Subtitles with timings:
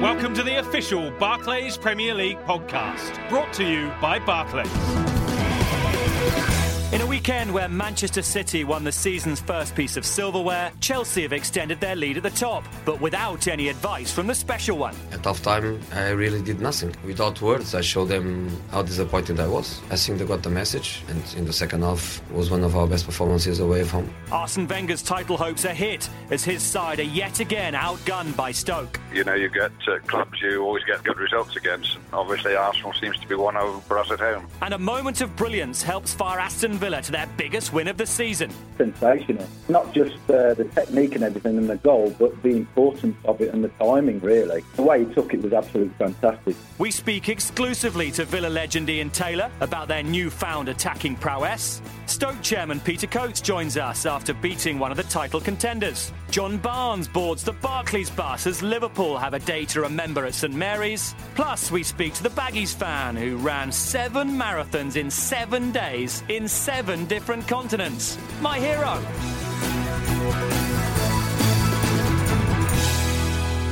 [0.00, 5.05] Welcome to the official Barclays Premier League podcast, brought to you by Barclays.
[6.92, 11.32] In a weekend where Manchester City won the season's first piece of silverware, Chelsea have
[11.32, 14.94] extended their lead at the top, but without any advice from the special one.
[15.10, 16.94] At half time, I really did nothing.
[17.04, 19.80] Without words, I showed them how disappointed I was.
[19.90, 22.86] I think they got the message, and in the second half was one of our
[22.86, 24.14] best performances away from home.
[24.30, 29.00] Arsene Wenger's title hopes are hit as his side are yet again outgunned by Stoke.
[29.12, 31.98] You know, you get uh, clubs you always get good results against.
[32.12, 34.46] Obviously, Arsenal seems to be one of for us at home.
[34.62, 38.06] And a moment of brilliance helps fire Aston Villa to their biggest win of the
[38.06, 38.50] season.
[38.76, 39.46] Sensational.
[39.68, 43.52] Not just uh, the technique and everything and the goal, but the importance of it
[43.52, 44.62] and the timing, really.
[44.76, 46.56] The way he took it was absolutely fantastic.
[46.78, 51.80] We speak exclusively to Villa legend Ian Taylor about their newfound attacking prowess.
[52.06, 56.12] Stoke chairman Peter Coates joins us after beating one of the title contenders.
[56.30, 60.52] John Barnes boards the Barclays bus as Liverpool have a day to remember at St
[60.52, 61.14] Mary's.
[61.34, 66.46] Plus, we speak to the Baggies fan who ran seven marathons in seven days in
[66.46, 68.18] seven different continents.
[68.42, 69.00] My hero.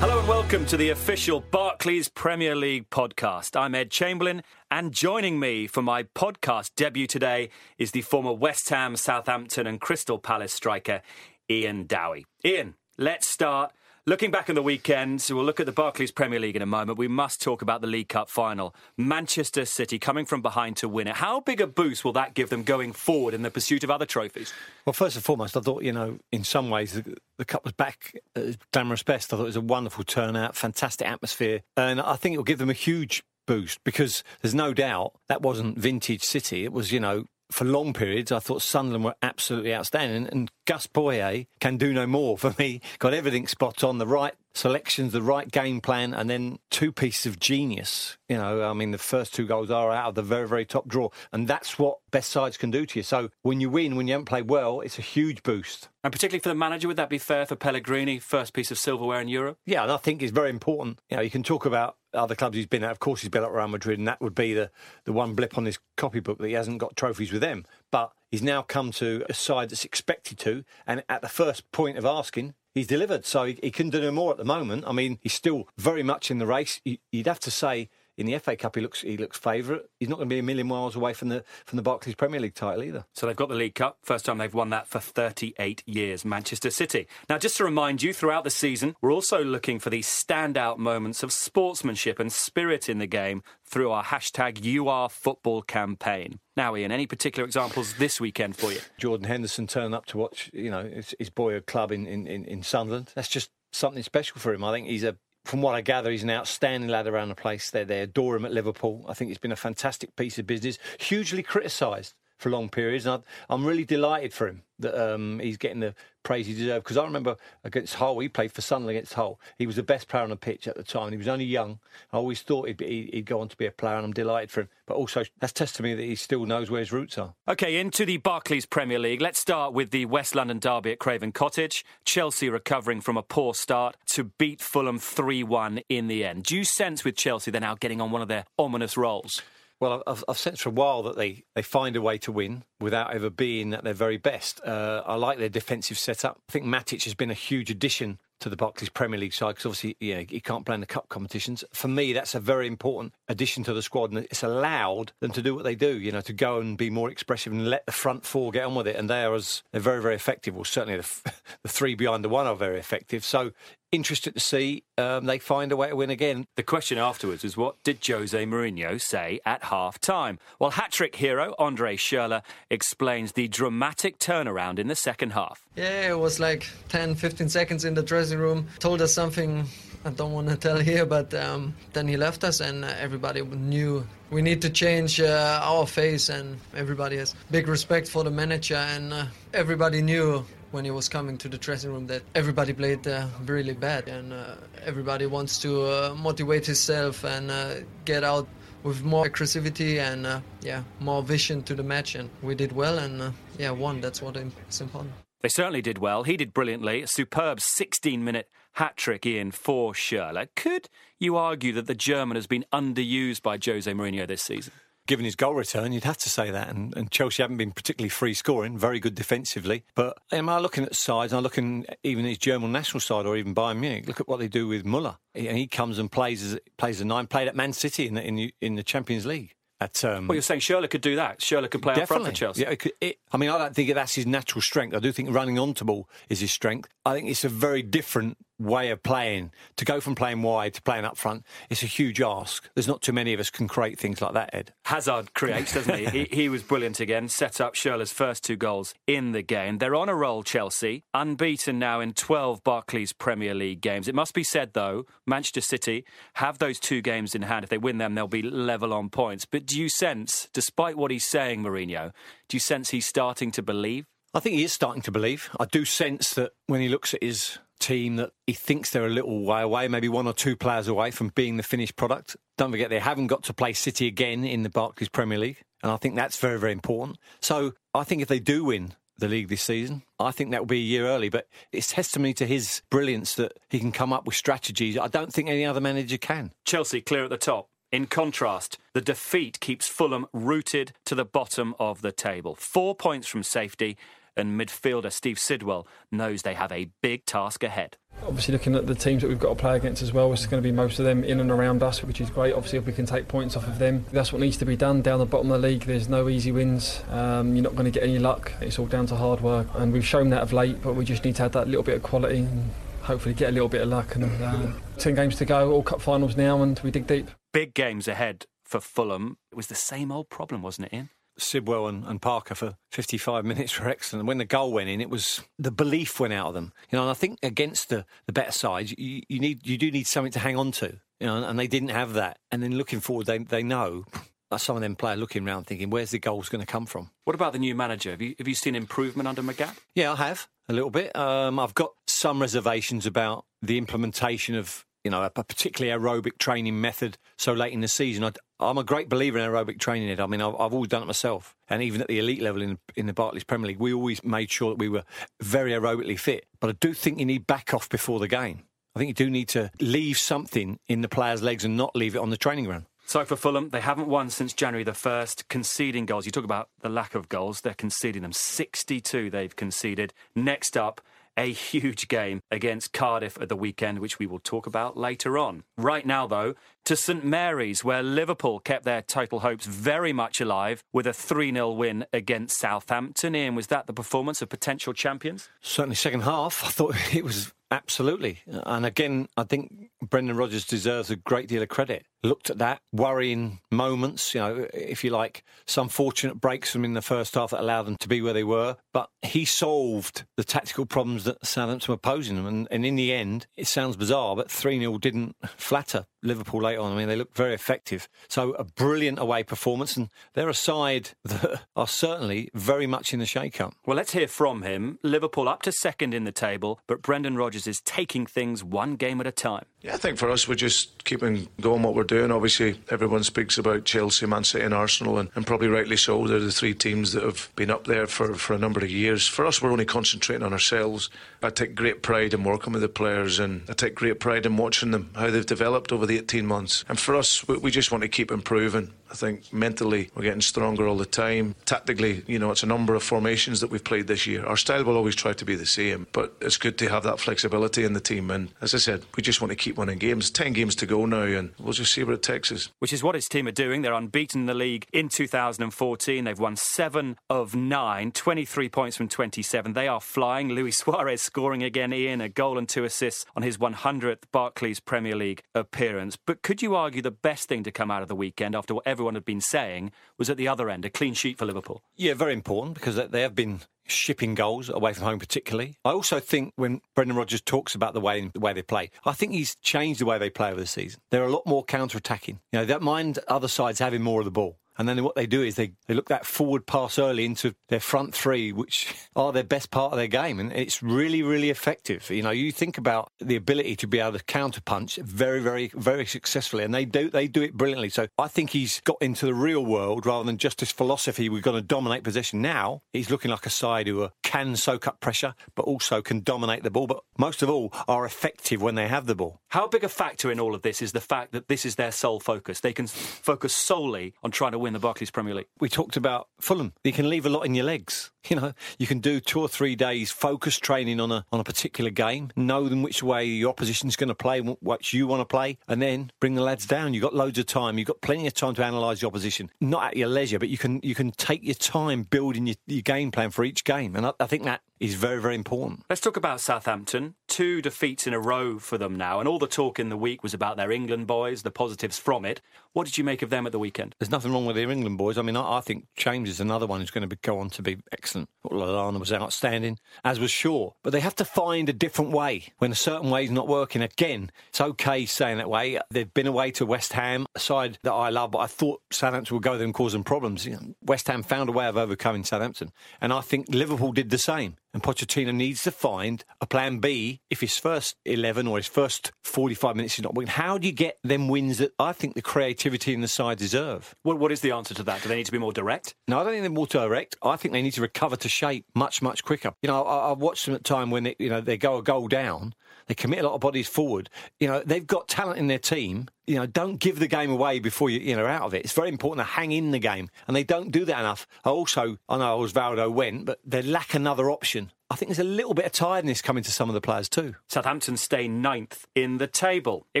[0.00, 3.56] Hello and welcome to the official Barclays Premier League podcast.
[3.60, 8.68] I'm Ed Chamberlin, and joining me for my podcast debut today is the former West
[8.70, 11.02] Ham, Southampton, and Crystal Palace striker,
[11.50, 12.26] Iain Dowie.
[12.44, 13.72] Ian, let's start
[14.08, 16.66] Looking back on the weekend, so we'll look at the Barclays Premier League in a
[16.66, 16.96] moment.
[16.96, 18.74] We must talk about the League Cup final.
[18.96, 21.16] Manchester City coming from behind to win it.
[21.16, 24.06] How big a boost will that give them going forward in the pursuit of other
[24.06, 24.50] trophies?
[24.86, 27.74] Well, first and foremost, I thought, you know, in some ways, the, the Cup was
[27.74, 29.30] back at glamorous best.
[29.30, 31.60] I thought it was a wonderful turnout, fantastic atmosphere.
[31.76, 35.42] And I think it will give them a huge boost because there's no doubt that
[35.42, 36.64] wasn't vintage City.
[36.64, 40.28] It was, you know, for long periods, I thought Sunderland were absolutely outstanding.
[40.30, 42.80] And Gus Poyet can do no more for me.
[42.98, 47.26] Got everything spot on, the right selections, the right game plan, and then two pieces
[47.26, 48.18] of genius.
[48.28, 50.88] You know, I mean, the first two goals are out of the very, very top
[50.88, 51.10] draw.
[51.32, 53.02] And that's what best sides can do to you.
[53.02, 55.88] So when you win, when you haven't played well, it's a huge boost.
[56.02, 59.20] And particularly for the manager, would that be fair for Pellegrini, first piece of silverware
[59.20, 59.58] in Europe?
[59.64, 61.00] Yeah, and I think it's very important.
[61.08, 62.90] You know, you can talk about other clubs he's been at.
[62.90, 64.70] Of course, he's been at Real Madrid, and that would be the,
[65.04, 67.64] the one blip on his copybook that he hasn't got trophies with them.
[67.90, 71.98] But he's now come to a side that's expected to, and at the first point
[71.98, 73.26] of asking, he's delivered.
[73.26, 74.84] So he, he couldn't do no more at the moment.
[74.86, 76.80] I mean, he's still very much in the race.
[76.84, 79.82] You'd have to say in the FA Cup, he looks he looks favourite.
[80.00, 82.40] He's not going to be a million miles away from the from the Barclays Premier
[82.40, 83.04] League title either.
[83.14, 86.24] So they've got the League Cup, first time they've won that for 38 years.
[86.24, 87.06] Manchester City.
[87.28, 91.22] Now, just to remind you, throughout the season, we're also looking for these standout moments
[91.22, 96.40] of sportsmanship and spirit in the game through our hashtag URFootball campaign.
[96.56, 98.80] Now, Ian, any particular examples this weekend for you?
[98.98, 102.62] Jordan Henderson turning up to watch, you know, his, his boyhood club in, in, in
[102.64, 103.12] Sunderland.
[103.14, 104.64] That's just something special for him.
[104.64, 105.16] I think he's a
[105.48, 107.70] from what I gather, he's an outstanding lad around the place.
[107.70, 109.06] They they adore him at Liverpool.
[109.08, 110.78] I think it's been a fantastic piece of business.
[110.98, 115.56] Hugely criticised for long periods, and I, am really delighted for him that um, he's
[115.56, 116.84] getting the praise he deserves.
[116.84, 119.40] Because I remember against Hull, he played for Sunderland against Hull.
[119.58, 121.10] He was the best player on the pitch at the time.
[121.10, 121.80] He was only young.
[122.12, 124.50] I always thought he'd, be, he'd go on to be a player, and I'm delighted
[124.50, 124.68] for him.
[124.86, 127.34] But also, that's testimony that he still knows where his roots are.
[127.48, 129.20] OK, into the Barclays Premier League.
[129.20, 131.84] Let's start with the West London derby at Craven Cottage.
[132.04, 136.44] Chelsea recovering from a poor start to beat Fulham 3 1 in the end.
[136.44, 139.42] Do you sense with Chelsea they're now getting on one of their ominous rolls?
[139.80, 142.64] Well, I've, I've sensed for a while that they, they find a way to win
[142.80, 144.60] without ever being at their very best.
[144.64, 146.40] Uh, I like their defensive setup.
[146.48, 149.66] I think Matic has been a huge addition to the Barclays Premier League side because
[149.66, 151.64] obviously yeah, he can't play in the cup competitions.
[151.72, 155.42] For me, that's a very important addition to the squad, and it's allowed them to
[155.42, 155.98] do what they do.
[155.98, 158.74] You know, to go and be more expressive and let the front four get on
[158.74, 158.96] with it.
[158.96, 160.54] And they are as they're very very effective.
[160.54, 161.32] Well, certainly the,
[161.62, 163.24] the three behind the one are very effective.
[163.24, 163.52] So
[163.92, 166.46] interested to see um, they find a way to win again.
[166.56, 170.38] The question afterwards is what did Jose Mourinho say at half time?
[170.58, 175.62] Well, hat trick hero Andre Schürrle explains the dramatic turnaround in the second half.
[175.76, 179.66] Yeah, it was like 10, 15 seconds in the dressing room, told us something
[180.04, 183.42] I don't want to tell here, but um, then he left us, and uh, everybody
[183.42, 188.30] knew we need to change uh, our face, and everybody has big respect for the
[188.30, 192.72] manager, and uh, everybody knew when he was coming to the dressing room that everybody
[192.72, 194.08] played uh, really bad.
[194.08, 194.54] And uh,
[194.84, 197.74] everybody wants to uh, motivate himself and uh,
[198.04, 198.48] get out
[198.82, 202.14] with more aggressivity and uh, yeah more vision to the match.
[202.14, 204.00] And we did well and uh, yeah won.
[204.00, 205.12] That's what is important.
[205.40, 206.24] They certainly did well.
[206.24, 207.02] He did brilliantly.
[207.02, 210.88] A superb 16 minute hat trick in for Schürrle could
[211.18, 214.72] you argue that the German has been underused by Jose Mourinho this season
[215.08, 216.68] given his goal return, you'd have to say that.
[216.68, 219.82] And, and Chelsea haven't been particularly free scoring, very good defensively.
[219.96, 221.32] But am I looking at sides?
[221.32, 224.06] I'm looking even at his German national side or even Bayern Munich.
[224.06, 225.16] Look at what they do with Muller.
[225.34, 228.24] He, he comes and plays as, plays a nine, played at Man City in the,
[228.24, 229.54] in the, in the Champions League.
[229.80, 231.38] At, um, well, you're saying Schürrle could do that.
[231.38, 232.62] Schürrle could play up front for Chelsea.
[232.62, 234.94] Yeah, it could, it, I mean, I don't think that's his natural strength.
[234.94, 236.88] I do think running onto ball is his strength.
[237.06, 239.52] I think it's a very different way of playing.
[239.76, 242.68] To go from playing wide to playing up front, it's a huge ask.
[242.74, 244.72] There's not too many of us can create things like that, Ed.
[244.86, 246.06] Hazard creates, doesn't he?
[246.06, 246.24] he?
[246.30, 246.48] he?
[246.48, 249.78] was brilliant again, set up Schürrle's first two goals in the game.
[249.78, 254.08] They're on a roll, Chelsea, unbeaten now in 12 Barclays Premier League games.
[254.08, 256.04] It must be said, though, Manchester City
[256.34, 257.64] have those two games in hand.
[257.64, 259.44] If they win them, they'll be level on points.
[259.44, 262.12] But do you sense, despite what he's saying, Mourinho,
[262.48, 264.06] do you sense he's starting to believe?
[264.34, 265.50] I think he is starting to believe.
[265.58, 269.10] I do sense that when he looks at his team that he thinks they're a
[269.10, 272.36] little way away, maybe one or two players away from being the finished product.
[272.56, 275.62] Don't forget, they haven't got to play City again in the Barclays Premier League.
[275.82, 277.18] And I think that's very, very important.
[277.40, 280.66] So I think if they do win the league this season, I think that will
[280.66, 281.28] be a year early.
[281.28, 284.98] But it's testimony to his brilliance that he can come up with strategies.
[284.98, 286.52] I don't think any other manager can.
[286.64, 287.68] Chelsea clear at the top.
[287.90, 292.54] In contrast, the defeat keeps Fulham rooted to the bottom of the table.
[292.54, 293.96] Four points from safety
[294.38, 297.96] and midfielder Steve Sidwell knows they have a big task ahead.
[298.26, 300.60] Obviously, looking at the teams that we've got to play against as well, it's going
[300.62, 302.52] to be most of them in and around us, which is great.
[302.52, 305.02] Obviously, if we can take points off of them, that's what needs to be done.
[305.02, 307.00] Down the bottom of the league, there's no easy wins.
[307.10, 308.52] Um, you're not going to get any luck.
[308.60, 310.82] It's all down to hard work, and we've shown that of late.
[310.82, 312.70] But we just need to have that little bit of quality and
[313.02, 314.16] hopefully get a little bit of luck.
[314.16, 317.30] And uh, ten games to go, all cup finals now, and we dig deep.
[317.52, 319.38] Big games ahead for Fulham.
[319.52, 321.10] It was the same old problem, wasn't it, Ian?
[321.38, 324.26] Sidwell and, and, Parker for 55 minutes were excellent.
[324.26, 326.72] When the goal went in, it was the belief went out of them.
[326.90, 329.90] You know, and I think against the, the better sides, you, you need you do
[329.90, 330.98] need something to hang on to.
[331.20, 332.38] You know, and they didn't have that.
[332.50, 334.04] And then looking forward, they they know.
[334.50, 337.10] That some of them players looking around thinking, where's the goals going to come from?
[337.24, 338.12] What about the new manager?
[338.12, 339.76] Have you, have you seen improvement under Magath?
[339.94, 341.14] Yeah, I have a little bit.
[341.14, 346.80] Um, I've got some reservations about the implementation of you know, a, particularly aerobic training
[346.80, 348.24] method so late in the season.
[348.24, 350.10] I, am a great believer in aerobic training.
[350.10, 350.20] Ed.
[350.20, 352.78] I mean, I've, I've, always done it myself, and even at the elite level in
[352.96, 355.04] in the Barclays Premier League, we always made sure that we were
[355.40, 356.46] very aerobically fit.
[356.60, 358.64] But I do think you need back off before the game.
[358.94, 362.16] I think you do need to leave something in the players' legs and not leave
[362.16, 362.86] it on the training ground.
[363.08, 366.26] So for Fulham, they haven't won since January the 1st, conceding goals.
[366.26, 368.32] You talk about the lack of goals, they're conceding them.
[368.32, 370.12] 62 they've conceded.
[370.34, 371.00] Next up,
[371.38, 375.62] a huge game against Cardiff at the weekend, which we will talk about later on.
[375.76, 376.54] Right now, though,
[376.88, 381.52] to St Mary's, where Liverpool kept their title hopes very much alive with a 3
[381.52, 383.36] 0 win against Southampton.
[383.36, 385.50] Ian, was that the performance of potential champions?
[385.60, 386.64] Certainly, second half.
[386.64, 388.38] I thought it was absolutely.
[388.46, 392.06] And again, I think Brendan Rodgers deserves a great deal of credit.
[392.22, 396.94] Looked at that, worrying moments, you know, if you like, some fortunate breaks from in
[396.94, 398.76] the first half that allowed them to be where they were.
[398.94, 402.46] But he solved the tactical problems that Southampton were posing them.
[402.46, 406.80] And, and in the end, it sounds bizarre, but 3 0 didn't flatter Liverpool later
[406.80, 406.92] on.
[406.92, 408.08] I mean, they looked very effective.
[408.28, 413.18] So a brilliant away performance, and they're a side that are certainly very much in
[413.18, 413.74] the shake-up.
[413.86, 414.98] Well, let's hear from him.
[415.02, 419.20] Liverpool up to second in the table, but Brendan Rodgers is taking things one game
[419.20, 419.64] at a time.
[419.80, 422.32] Yeah, I think for us, we're just keeping going what we're doing.
[422.32, 426.26] Obviously, everyone speaks about Chelsea, Man City, and Arsenal, and, and probably rightly so.
[426.26, 429.28] They're the three teams that have been up there for, for a number of years.
[429.28, 431.10] For us, we're only concentrating on ourselves.
[431.44, 434.56] I take great pride in working with the players, and I take great pride in
[434.56, 436.84] watching them, how they've developed over the 18 months.
[436.88, 438.92] And for us, we, we just want to keep improving.
[439.10, 441.54] I think mentally we're getting stronger all the time.
[441.64, 444.44] Tactically, you know, it's a number of formations that we've played this year.
[444.44, 447.20] Our style will always try to be the same, but it's good to have that
[447.20, 448.30] flexibility in the team.
[448.30, 450.30] And as I said, we just want to keep winning games.
[450.30, 452.70] 10 games to go now, and we'll just see where it takes us.
[452.78, 453.82] Which is what his team are doing.
[453.82, 456.24] They're unbeaten in the league in 2014.
[456.24, 459.72] They've won seven of nine, 23 points from 27.
[459.72, 460.50] They are flying.
[460.50, 465.16] Luis Suarez scoring again, Ian, a goal and two assists on his 100th Barclays Premier
[465.16, 466.16] League appearance.
[466.16, 468.97] But could you argue the best thing to come out of the weekend after whatever
[468.98, 471.84] everyone had been saying was at the other end, a clean sheet for Liverpool.
[471.96, 475.76] Yeah, very important because they have been shipping goals away from home, particularly.
[475.84, 479.12] I also think when Brendan Rodgers talks about the way the way they play, I
[479.12, 481.00] think he's changed the way they play over the season.
[481.12, 482.40] They're a lot more counter attacking.
[482.52, 484.58] You know, that mind other sides having more of the ball.
[484.78, 487.80] And then what they do is they, they look that forward pass early into their
[487.80, 490.38] front three, which are their best part of their game.
[490.40, 492.08] And it's really, really effective.
[492.10, 495.70] You know, you think about the ability to be able to counter punch very, very,
[495.74, 496.64] very successfully.
[496.64, 497.88] And they do, they do it brilliantly.
[497.88, 501.40] So I think he's got into the real world rather than just this philosophy we're
[501.40, 502.40] going to dominate possession.
[502.40, 506.62] Now he's looking like a side who can soak up pressure, but also can dominate
[506.62, 506.86] the ball.
[506.86, 509.40] But most of all, are effective when they have the ball.
[509.48, 511.92] How big a factor in all of this is the fact that this is their
[511.92, 512.60] sole focus?
[512.60, 515.46] They can focus solely on trying to win win the Barclays Premier League?
[515.60, 516.74] We talked about Fulham.
[516.84, 518.10] You can leave a lot in your legs.
[518.38, 521.44] You know, you can do two or three days focused training on a on a
[521.44, 525.24] particular game, know them which way your opposition's going to play, what you want to
[525.24, 526.92] play, and then bring the lads down.
[526.92, 527.78] You've got loads of time.
[527.78, 529.50] You've got plenty of time to analyse the opposition.
[529.62, 532.82] Not at your leisure, but you can you can take your time building your, your
[532.82, 533.96] game plan for each game.
[533.96, 535.84] And I, I think that is very, very important.
[535.88, 537.14] Let's talk about Southampton.
[537.26, 540.22] Two defeats in a row for them now, and all the talk in the week
[540.22, 542.40] was about their England boys, the positives from it.
[542.72, 543.94] What did you make of them at the weekend?
[543.98, 545.18] There's nothing wrong with their England boys.
[545.18, 547.50] I mean, I, I think James is another one who's going to be, go on
[547.50, 548.17] to be excellent.
[548.44, 550.72] Lallana was outstanding, as was Shaw.
[550.82, 553.82] But they have to find a different way when a certain way is not working.
[553.82, 555.78] Again, it's okay saying that way.
[555.90, 559.36] They've been away to West Ham, a side that I love, but I thought Southampton
[559.36, 560.48] would go there and cause them problems.
[560.82, 564.56] West Ham found a way of overcoming Southampton, and I think Liverpool did the same.
[564.78, 569.10] And Pochettino needs to find a plan B if his first 11 or his first
[569.24, 570.30] 45 minutes is not working.
[570.30, 573.96] How do you get them wins that I think the creativity in the side deserve?
[574.04, 575.02] What, what is the answer to that?
[575.02, 575.96] Do they need to be more direct?
[576.06, 577.16] No, I don't think they're more direct.
[577.24, 579.52] I think they need to recover to shape much, much quicker.
[579.62, 581.82] You know, I, I watched them at time when they, you know they go a
[581.82, 582.54] goal down,
[582.86, 584.10] they commit a lot of bodies forward.
[584.38, 586.06] You know, they've got talent in their team.
[586.28, 588.64] You know, don't give the game away before you, you know, out of it.
[588.64, 591.26] It's very important to hang in the game, and they don't do that enough.
[591.44, 594.70] Also, I know Osvaldo went, but they lack another option.
[594.90, 597.34] I think there's a little bit of tiredness coming to some of the players too.
[597.46, 599.86] Southampton stay ninth in the table.
[599.92, 600.00] It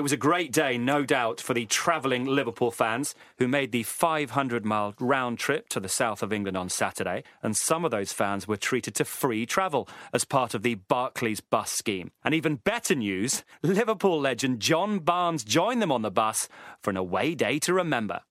[0.00, 4.64] was a great day, no doubt, for the travelling Liverpool fans who made the 500
[4.64, 7.22] mile round trip to the south of England on Saturday.
[7.42, 11.40] And some of those fans were treated to free travel as part of the Barclays
[11.40, 12.10] bus scheme.
[12.24, 16.48] And even better news Liverpool legend John Barnes joined them on the bus
[16.82, 18.22] for an away day to remember.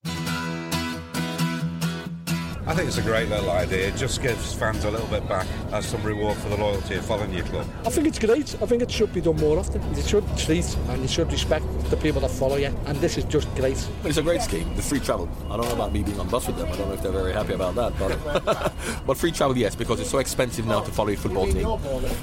[2.68, 3.88] I think it's a great little idea.
[3.88, 7.06] It just gives fans a little bit back as some reward for the loyalty of
[7.06, 7.66] following your club.
[7.86, 8.54] I think it's great.
[8.60, 9.82] I think it should be done more often.
[9.96, 12.76] You should treat and you should respect the people that follow you.
[12.84, 13.82] And this is just great.
[14.04, 14.76] It's a great scheme.
[14.76, 15.30] The free travel.
[15.46, 16.68] I don't know about me being on bus with them.
[16.70, 17.98] I don't know if they're very happy about that.
[17.98, 18.74] But,
[19.06, 21.66] but free travel, yes, because it's so expensive now to follow your football team.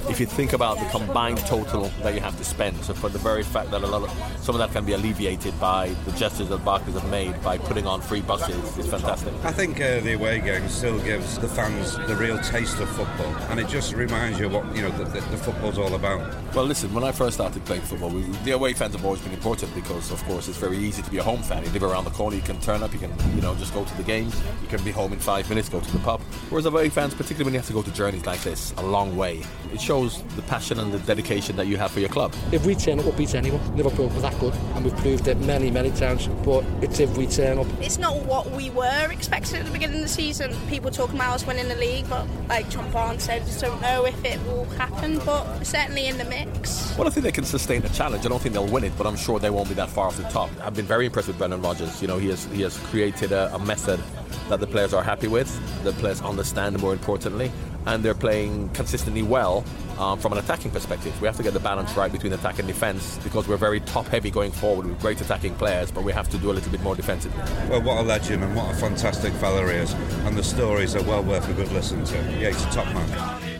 [0.08, 3.18] If you think about the combined total that you have to spend, so for the
[3.18, 6.50] very fact that a lot of some of that can be alleviated by the gestures
[6.50, 9.34] that Barclays have made by putting on free buses, is fantastic.
[9.42, 13.34] I think uh, the away game still gives the fans the real taste of football,
[13.50, 16.20] and it just reminds you what you know the, the football's all about.
[16.54, 19.32] Well, listen, when I first started playing football, we, the away fans have always been
[19.32, 21.64] important because, of course, it's very easy to be a home fan.
[21.64, 23.84] You live around the corner, you can turn up, you can you know just go
[23.84, 26.20] to the games, you can be home in five minutes, go to the pub.
[26.50, 29.16] Whereas away fans, particularly when you have to go to journeys like this, a long
[29.16, 32.34] way, it shows the passion and the dedication that you have for your club.
[32.52, 33.60] If we turn up, we'll beat anyone.
[33.76, 36.28] Liverpool was that good, and we've proved it many, many times.
[36.44, 37.66] But it's if we turn up.
[37.80, 40.25] It's not what we were expecting at the beginning of the season.
[40.26, 43.80] And people talking about us winning the league, but like John Barnes said, just don't
[43.80, 45.20] know if it will happen.
[45.24, 46.96] But certainly in the mix.
[46.98, 48.26] Well, I think they can sustain the challenge.
[48.26, 50.16] I don't think they'll win it, but I'm sure they won't be that far off
[50.16, 50.50] the top.
[50.62, 52.02] I've been very impressed with Brendan Rodgers.
[52.02, 54.00] You know, he has he has created a, a method
[54.48, 55.48] that the players are happy with,
[55.84, 57.52] the players understand more importantly,
[57.86, 59.64] and they're playing consistently well
[59.98, 61.18] um, from an attacking perspective.
[61.20, 64.06] We have to get the balance right between attack and defence because we're very top
[64.06, 66.82] heavy going forward with great attacking players, but we have to do a little bit
[66.82, 67.42] more defensively.
[67.68, 69.92] Well, what a legend and what a fantastic fella he is,
[70.24, 72.16] and the stories are well worth a good listen to.
[72.38, 73.55] Yeah, he's a top man.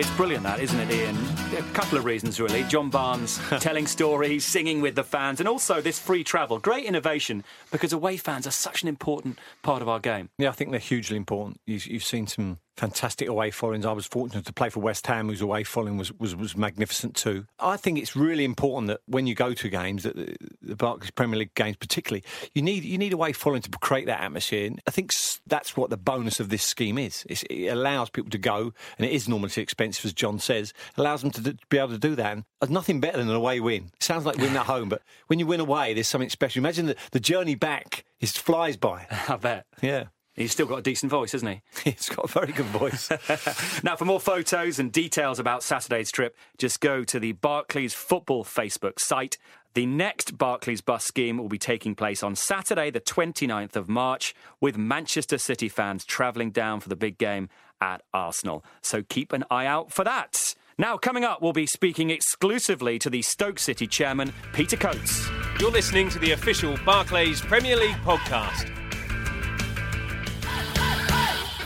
[0.00, 1.14] It's brilliant, that, isn't it, Ian?
[1.58, 2.64] A couple of reasons, really.
[2.64, 6.58] John Barnes telling stories, singing with the fans, and also this free travel.
[6.58, 10.30] Great innovation because away fans are such an important part of our game.
[10.38, 11.60] Yeah, I think they're hugely important.
[11.66, 13.84] You've, you've seen some fantastic away followings.
[13.84, 17.14] I was fortunate to play for West Ham, whose away following was, was, was magnificent
[17.14, 17.46] too.
[17.58, 21.10] I think it's really important that when you go to games, that the, the Barclays
[21.10, 22.24] Premier League games particularly,
[22.54, 24.66] you need you need away following to create that atmosphere.
[24.66, 25.12] And I think
[25.46, 27.24] that's what the bonus of this scheme is.
[27.28, 30.72] It's, it allows people to go, and it is normally too expensive, as John says.
[30.96, 32.32] Allows them to do, be able to do that.
[32.32, 33.90] And there's nothing better than an away win.
[33.94, 36.60] It sounds like winning at home, but when you win away, there's something special.
[36.60, 39.06] Imagine the, the journey back is flies by.
[39.28, 39.66] I bet.
[39.82, 40.06] Yeah.
[40.40, 41.90] He's still got a decent voice, hasn't he?
[41.90, 43.10] He's got a very good voice.
[43.84, 48.42] now, for more photos and details about Saturday's trip, just go to the Barclays Football
[48.42, 49.36] Facebook site.
[49.74, 54.34] The next Barclays bus scheme will be taking place on Saturday, the 29th of March,
[54.62, 57.50] with Manchester City fans travelling down for the big game
[57.82, 58.64] at Arsenal.
[58.80, 60.54] So keep an eye out for that.
[60.78, 65.28] Now, coming up, we'll be speaking exclusively to the Stoke City chairman, Peter Coates.
[65.58, 68.79] You're listening to the official Barclays Premier League podcast.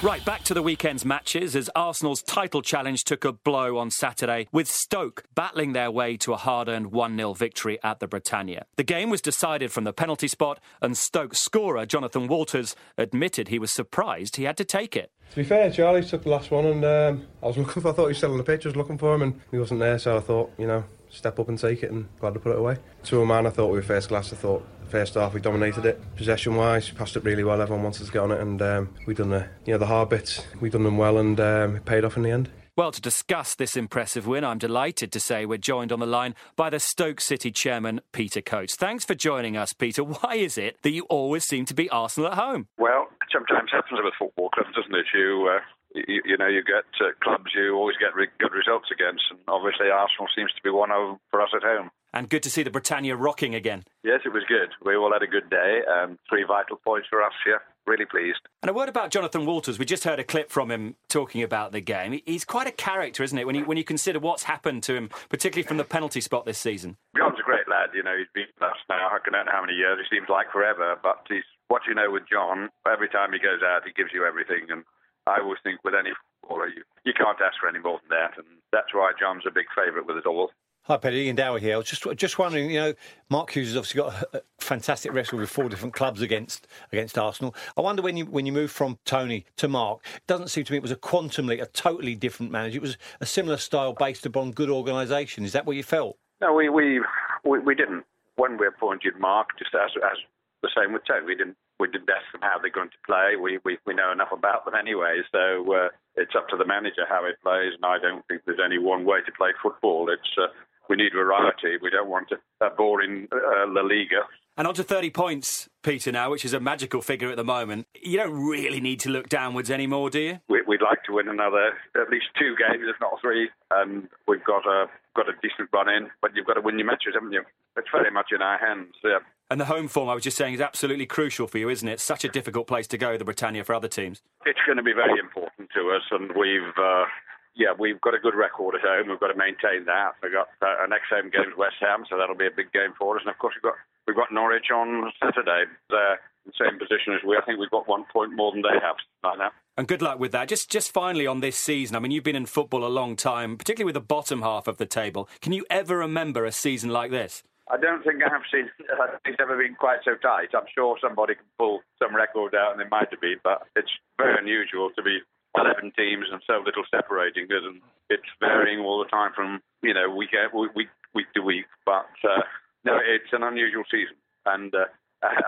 [0.04, 4.48] Right, back to the weekend's matches as Arsenal's title challenge took a blow on Saturday,
[4.52, 8.66] with Stoke battling their way to a hard earned 1 0 victory at the Britannia.
[8.76, 13.58] The game was decided from the penalty spot, and Stoke scorer Jonathan Walters admitted he
[13.58, 15.10] was surprised he had to take it.
[15.30, 17.88] To be fair, Charlie took the last one, and um, I was looking for.
[17.88, 18.66] I thought he was still on the pitch.
[18.66, 19.98] I was looking for him, and he wasn't there.
[19.98, 22.58] So I thought, you know, step up and take it, and glad to put it
[22.58, 22.76] away.
[23.04, 24.34] To a man, I thought we were first class.
[24.34, 27.60] I thought first half we dominated it possession wise, passed it really well.
[27.60, 30.08] Everyone wanted to get on it, and um, we done the you know the hard
[30.08, 30.44] bits.
[30.60, 32.50] We done them well, and um, it paid off in the end.
[32.76, 36.34] Well, to discuss this impressive win, I'm delighted to say we're joined on the line
[36.56, 38.74] by the Stoke City chairman, Peter Coates.
[38.74, 40.02] Thanks for joining us, Peter.
[40.02, 42.66] Why is it that you always seem to be Arsenal at home?
[42.76, 45.06] Well, sometimes happens with football clubs, doesn't it?
[45.14, 45.60] You, uh,
[45.94, 49.38] you, you, know, you get uh, clubs you always get re- good results against, and
[49.46, 51.90] obviously Arsenal seems to be one of them for us at home.
[52.14, 53.82] And good to see the Britannia rocking again.
[54.04, 54.70] Yes, it was good.
[54.86, 55.82] We all had a good day.
[55.90, 58.40] Um, three vital points for us here really pleased.
[58.62, 59.78] And a word about Jonathan Walters.
[59.78, 62.20] We just heard a clip from him talking about the game.
[62.24, 63.46] He's quite a character, isn't it?
[63.46, 66.58] When you when you consider what's happened to him, particularly from the penalty spot this
[66.58, 66.96] season.
[67.16, 67.90] John's a great lad.
[67.92, 69.08] You know, he's been with us now.
[69.08, 69.98] I don't know how many years.
[70.00, 70.96] It seems like forever.
[71.02, 72.70] But he's what you know with John.
[72.90, 74.70] Every time he goes out, he gives you everything.
[74.70, 74.84] And
[75.26, 78.38] I always think with any footballer, you you can't ask for any more than that.
[78.38, 80.50] And that's why John's a big favourite with us all.
[80.86, 81.16] Hi, Peter.
[81.16, 81.76] Iain Dowie here.
[81.76, 82.94] I was just just wondering, you know,
[83.30, 87.54] Mark Hughes has obviously got a fantastic record with four different clubs against against Arsenal.
[87.74, 90.72] I wonder when you when you move from Tony to Mark, it doesn't seem to
[90.72, 92.76] me it was a quantum leap, a totally different manager.
[92.76, 95.42] It was a similar style based upon good organisation.
[95.46, 96.18] Is that what you felt?
[96.42, 97.00] No, we we
[97.44, 98.04] we, we didn't.
[98.36, 100.18] When we appointed Mark, just as as
[100.60, 103.36] the same with Tony, we didn't we didn't ask them how they're going to play.
[103.40, 107.06] We we, we know enough about them anyway, so uh, it's up to the manager
[107.08, 107.72] how he plays.
[107.72, 110.10] And I don't think there's any one way to play football.
[110.10, 110.48] It's uh,
[110.88, 111.78] we need variety.
[111.82, 112.28] We don't want
[112.60, 114.22] a, boring uh, La Liga.
[114.56, 117.88] And on to 30 points, Peter, now, which is a magical figure at the moment.
[118.00, 120.38] You don't really need to look downwards anymore, do you?
[120.48, 123.50] We, would like to win another, at least two games, if not three.
[123.72, 124.86] And we've got a
[125.16, 127.42] got a decent run in, but you've got to win your matches, haven't you?
[127.76, 128.94] It's very much in our hands.
[129.02, 129.18] Yeah.
[129.50, 132.00] And the home form, I was just saying, is absolutely crucial for you, isn't it?
[132.00, 134.22] Such a difficult place to go, the Britannia, for other teams.
[134.46, 137.04] It's going to be very important to us, and we've uh,
[137.54, 139.08] yeah, we've got a good record at home.
[139.08, 140.18] We've got to maintain that.
[140.22, 142.72] We've got uh, our next home game is West Ham, so that'll be a big
[142.72, 143.22] game for us.
[143.24, 145.70] And of course, we've got we've got Norwich on Saturday.
[145.88, 147.36] They're in the same position as we.
[147.36, 149.50] I think we've got one point more than they have right now.
[149.76, 150.48] And good luck with that.
[150.48, 151.94] Just just finally on this season.
[151.96, 154.78] I mean, you've been in football a long time, particularly with the bottom half of
[154.78, 155.28] the table.
[155.40, 157.42] Can you ever remember a season like this?
[157.70, 158.68] I don't think I have seen.
[159.24, 160.50] It's never been quite so tight.
[160.54, 163.90] I'm sure somebody can pull some record out, and it might have been, but it's
[164.18, 165.20] very unusual to be
[165.56, 169.94] 11 teams and so little separating us, and it's varying all the time from you
[169.94, 170.30] know week
[170.74, 171.66] week week to week.
[171.86, 172.42] But uh,
[172.84, 174.86] no, it's an unusual season, and uh,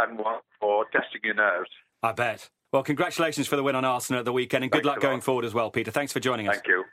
[0.00, 1.70] and one for testing your nerves.
[2.02, 2.48] I bet.
[2.72, 5.20] Well, congratulations for the win on Arsenal at the weekend, and good Thanks luck going
[5.20, 5.90] forward as well, Peter.
[5.90, 6.56] Thanks for joining us.
[6.56, 6.84] Thank you.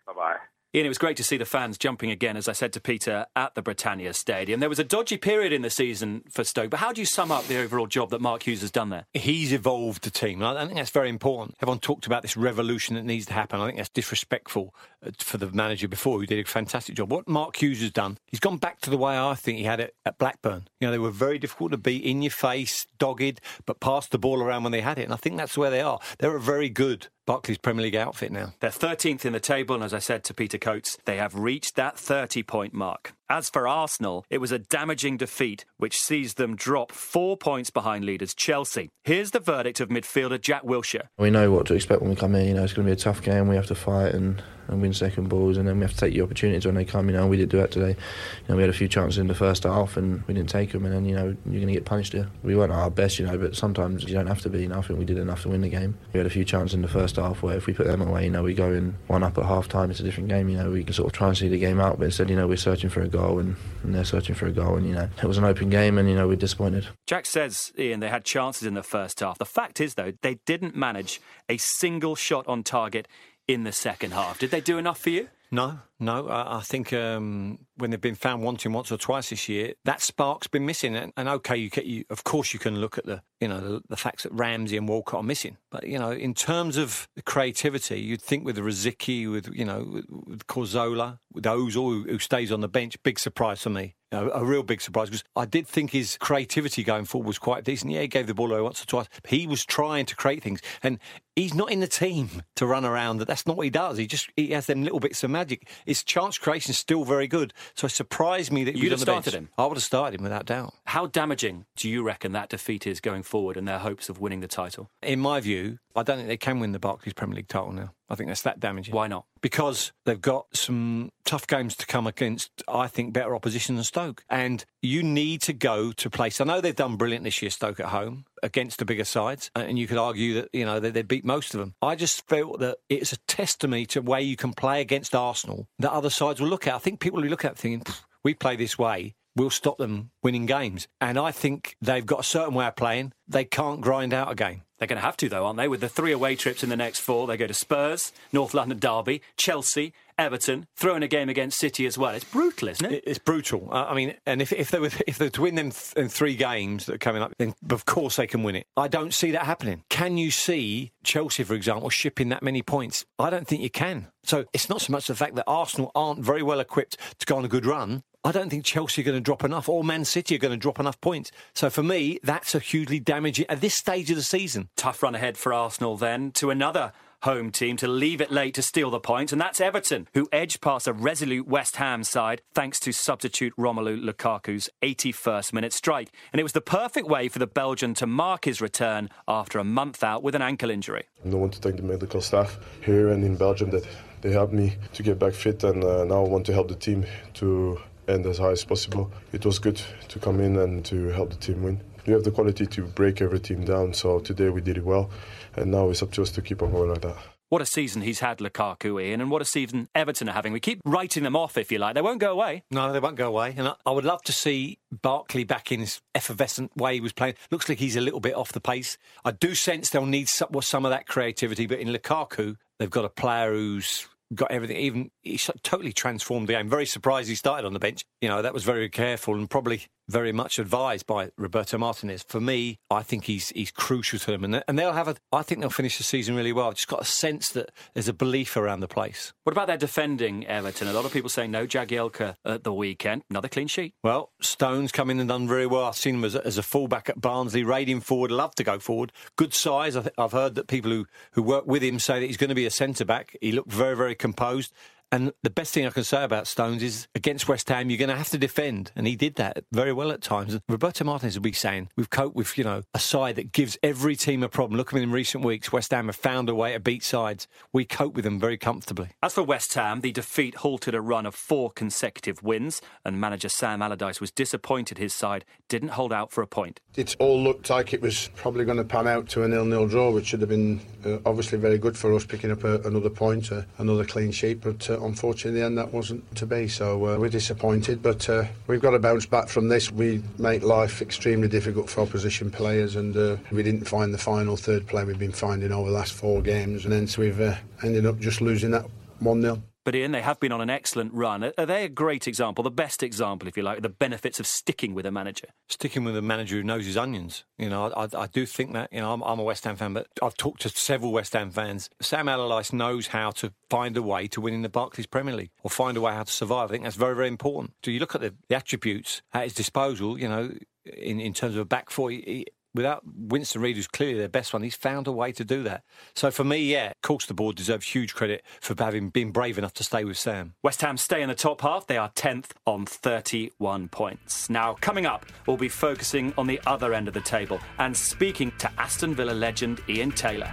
[0.76, 3.28] Ian, it was great to see the fans jumping again, as I said to Peter,
[3.36, 4.60] at the Britannia Stadium.
[4.60, 7.32] There was a dodgy period in the season for Stoke, but how do you sum
[7.32, 9.06] up the overall job that Mark Hughes has done there?
[9.14, 10.42] He's evolved the team.
[10.42, 11.58] I think that's very important.
[11.62, 13.60] Everyone talked about this revolution that needs to happen.
[13.60, 14.74] I think that's disrespectful
[15.06, 17.12] uh, for the manager before, who did a fantastic job.
[17.12, 19.80] What Mark Hughes has done, he's gone back to the way I think he had
[19.80, 20.68] it at Blackburn.
[20.80, 24.18] You know, they were very difficult to beat, in your face, dogged, but passed the
[24.18, 25.04] ball around when they had it.
[25.04, 26.00] And I think that's where they are.
[26.18, 28.54] They're a very good Barclays Premier League outfit now.
[28.60, 31.76] They're 13th in the table, and as I said to Peter Coates, they have reached
[31.76, 33.13] that 30 point mark.
[33.30, 38.04] As for Arsenal, it was a damaging defeat which sees them drop four points behind
[38.04, 38.90] leaders Chelsea.
[39.06, 41.08] Here's the verdict of midfielder Jack Wilshere.
[41.18, 42.48] We know what to expect when we come in.
[42.48, 43.48] You know, it's going to be a tough game.
[43.48, 46.14] We have to fight and and win second balls, and then we have to take
[46.14, 47.10] the opportunities when they come.
[47.10, 47.90] You know, we didn't do that today.
[47.90, 50.72] You know, we had a few chances in the first half, and we didn't take
[50.72, 52.30] them, and then you know you're going to get punished here.
[52.44, 54.62] We weren't our best, you know, but sometimes you don't have to be.
[54.62, 55.98] You know, I think we did enough to win the game.
[56.14, 58.26] We had a few chances in the first half where if we put them away,
[58.26, 59.92] you know, we go in one up at half time.
[59.92, 60.50] It's a different game.
[60.50, 62.36] You know, we can sort of try and see the game out, but instead, you
[62.36, 64.93] know, we're searching for a goal, and, and they're searching for a goal, and you
[64.93, 66.88] know, it was an open game, and you know, we're disappointed.
[67.08, 69.38] Jack says, Ian, they had chances in the first half.
[69.38, 73.08] The fact is, though, they didn't manage a single shot on target
[73.47, 74.39] in the second half.
[74.39, 75.30] Did they do enough for you?
[75.52, 76.28] No, no.
[76.28, 80.02] I, I think um, when they've been found wanting once or twice this year, that
[80.02, 80.96] spark's been missing.
[80.96, 83.60] And, and okay, you, can, you, of course you can look at the you know
[83.60, 87.08] the, the, facts that Ramsey and Walcott are missing, but you know in terms of
[87.26, 92.52] creativity, you'd think with Rosicky, with you know with, with Cazorla, with Ozil who stays
[92.52, 95.68] on the bench, big surprise for me a, a real big surprise because I did
[95.68, 97.92] think his creativity going forward was quite decent.
[97.92, 99.08] Yeah, he gave the ball away once or twice.
[99.28, 101.00] He was trying to create things, and
[101.36, 103.20] he's not in the team to run around.
[103.20, 103.98] That's not what he does.
[103.98, 105.70] He just he has them little bits of magic.
[105.93, 107.53] His chance creation is still very good.
[107.75, 109.43] So it surprised me that you'd have started bench.
[109.43, 109.49] him.
[109.60, 110.73] I would have started him without doubt.
[110.86, 114.39] How damaging do you reckon that defeat is going forward and their hopes of winning
[114.39, 114.89] the title?
[115.03, 117.91] In my view, I don't think they can win the Barclays Premier League title now.
[118.10, 118.94] I think that's that damaging.
[118.94, 119.26] Why not?
[119.42, 124.24] Because they've got some tough games to come against, I think, better opposition than Stoke.
[124.30, 126.39] And you need to go to place.
[126.39, 129.50] I know they've done brilliant this year, Stoke at home, against the bigger sides.
[129.56, 131.76] And you could argue that, you know, they, they beat most of them.
[131.82, 135.16] I just felt that it's a test to me to way you can play against
[135.16, 136.76] Arsenal that other sides will look at.
[136.76, 140.12] I think people will look at it thinking, we play this way will stop them
[140.22, 140.88] winning games.
[141.02, 143.13] And I think they've got a certain way of playing.
[143.28, 144.62] They can't grind out a game.
[144.84, 145.69] They're going to have to, though, aren't they?
[145.69, 148.80] With the three away trips in the next four, they go to Spurs, North London
[148.80, 152.13] Derby, Chelsea, Everton, throw in a game against City as well.
[152.13, 153.02] It's brutal, isn't it?
[153.08, 153.69] It's brutal.
[153.72, 156.10] I mean, and if, if they were if they were to win them th- in
[156.10, 158.67] three games that are coming up, then of course they can win it.
[158.76, 159.86] I don't see that happening.
[159.88, 163.06] Can you see Chelsea, for example, shipping that many points?
[163.17, 164.08] I don't think you can.
[164.26, 167.38] So it's not so much the fact that Arsenal aren't very well equipped to go
[167.38, 168.04] on a good run.
[168.26, 170.58] I don't think Chelsea are going to drop enough, or Man City are going to
[170.58, 171.30] drop enough points.
[171.54, 174.70] So for me, that's a hugely damaging at this stage of the season.
[174.78, 178.62] Tough run ahead for Arsenal then to another home team to leave it late to
[178.62, 182.80] steal the points, and that's Everton, who edged past a resolute West Ham side thanks
[182.80, 186.10] to substitute Romelu Lukaku's 81st minute strike.
[186.32, 189.66] And it was the perfect way for the Belgian to mark his return after a
[189.66, 191.04] month out with an ankle injury.
[191.26, 193.86] I want to thank the medical staff here and in Belgium that
[194.22, 196.76] they helped me to get back fit, and uh, now I want to help the
[196.76, 197.06] team
[197.36, 199.12] to end as high as possible.
[199.32, 201.82] It was good to come in and to help the team win.
[202.06, 205.10] We have the quality to break every team down, so today we did it well,
[205.56, 207.16] and now it's up to us to keep on going like that.
[207.54, 210.54] What a season he's had, Lukaku, Ian, and what a season Everton are having.
[210.54, 211.94] We keep writing them off, if you like.
[211.94, 212.63] They won't go away.
[212.72, 213.54] No, they won't go away.
[213.56, 217.13] And I, I would love to see Barkley back in his effervescent way he was
[217.13, 217.36] playing.
[217.52, 218.98] Looks like he's a little bit off the pace.
[219.24, 223.06] I do sense they'll need some, some of that creativity, but in Lukaku, they've got
[223.06, 224.78] a player who's got everything.
[224.78, 226.69] Even he totally transformed the game.
[226.69, 228.04] Very surprised he started on the bench.
[228.22, 232.24] You know that was very careful and probably very much advised by Roberto Martinez.
[232.28, 235.16] For me, I think he's he's crucial to them, and and they'll have a.
[235.32, 236.68] I think they'll finish the season really well.
[236.68, 239.34] I've just got a sense that there's a belief around the place.
[239.44, 240.88] What about their defending Everton?
[240.88, 243.24] A lot of people saying no Jagielka at the weekend.
[243.30, 243.94] Another clean sheet.
[244.04, 245.86] Well, Stones come in and done very well.
[245.86, 248.32] I've seen him as a, as a fullback at Barnsley, raiding forward.
[248.32, 249.12] Love to go forward.
[249.36, 249.96] Good size.
[249.96, 252.56] I have heard that people who who work with him say that he's going to
[252.56, 253.36] be a centre back.
[253.42, 254.74] He looked very very composed.
[255.13, 258.10] And the best thing I can say about Stones is against West Ham, you're going
[258.10, 258.91] to have to defend.
[258.95, 260.56] And he did that very well at times.
[260.56, 263.78] And Roberto Martinez will be saying, we've coped with, you know, a side that gives
[263.84, 264.76] every team a problem.
[264.76, 265.71] Look at them in recent weeks.
[265.71, 267.47] West Ham have found a way to beat sides.
[267.71, 269.10] We cope with them very comfortably.
[269.21, 272.82] As for West Ham, the defeat halted a run of four consecutive wins.
[273.06, 276.80] And manager Sam Allardyce was disappointed his side didn't hold out for a point.
[276.95, 280.10] It all looked like it was probably going to pan out to a nil-nil draw,
[280.10, 283.52] which should have been uh, obviously very good for us, picking up a, another point,
[283.52, 284.62] uh, another clean sheet.
[284.62, 286.68] But uh, unfortunately, in the end, that wasn't to be.
[286.68, 289.92] So uh, we're disappointed, but uh, we've got to bounce back from this.
[289.92, 294.58] We make life extremely difficult for opposition players, and uh, we didn't find the final
[294.58, 298.06] third play we've been finding over the last four games, and hence we've uh, ended
[298.06, 298.86] up just losing that
[299.20, 299.62] 1 0.
[299.84, 301.52] But Ian, they have been on an excellent run.
[301.58, 304.93] Are they a great example, the best example, if you like, the benefits of sticking
[304.93, 305.48] with a manager?
[305.67, 307.43] Sticking with a manager who knows his onions.
[307.58, 308.89] You know, I, I do think that.
[308.93, 311.52] You know, I'm, I'm, a West Ham fan, but I've talked to several West Ham
[311.52, 311.89] fans.
[312.02, 315.52] Sam Allardyce knows how to find a way to win in the Barclays Premier League
[315.63, 316.69] or find a way how to survive.
[316.69, 317.74] I think that's very, very important.
[317.84, 320.17] So you look at the, the attributes at his disposal.
[320.17, 320.52] You know,
[320.86, 324.54] in, in terms of a back four, he, without Winston Reid, who's clearly their best
[324.54, 325.84] one, he's found a way to do that.
[326.16, 329.74] So for me, yeah, course the board deserves huge credit for having been brave enough
[329.76, 330.56] to stay with Sam.
[330.64, 331.86] West Ham stay in the top half.
[331.86, 334.50] They are 10th on 31 points.
[334.50, 338.52] Now, coming up, we'll be focusing on the other end of the table and speaking
[338.60, 340.52] to Aston Villa legend Ian Taylor.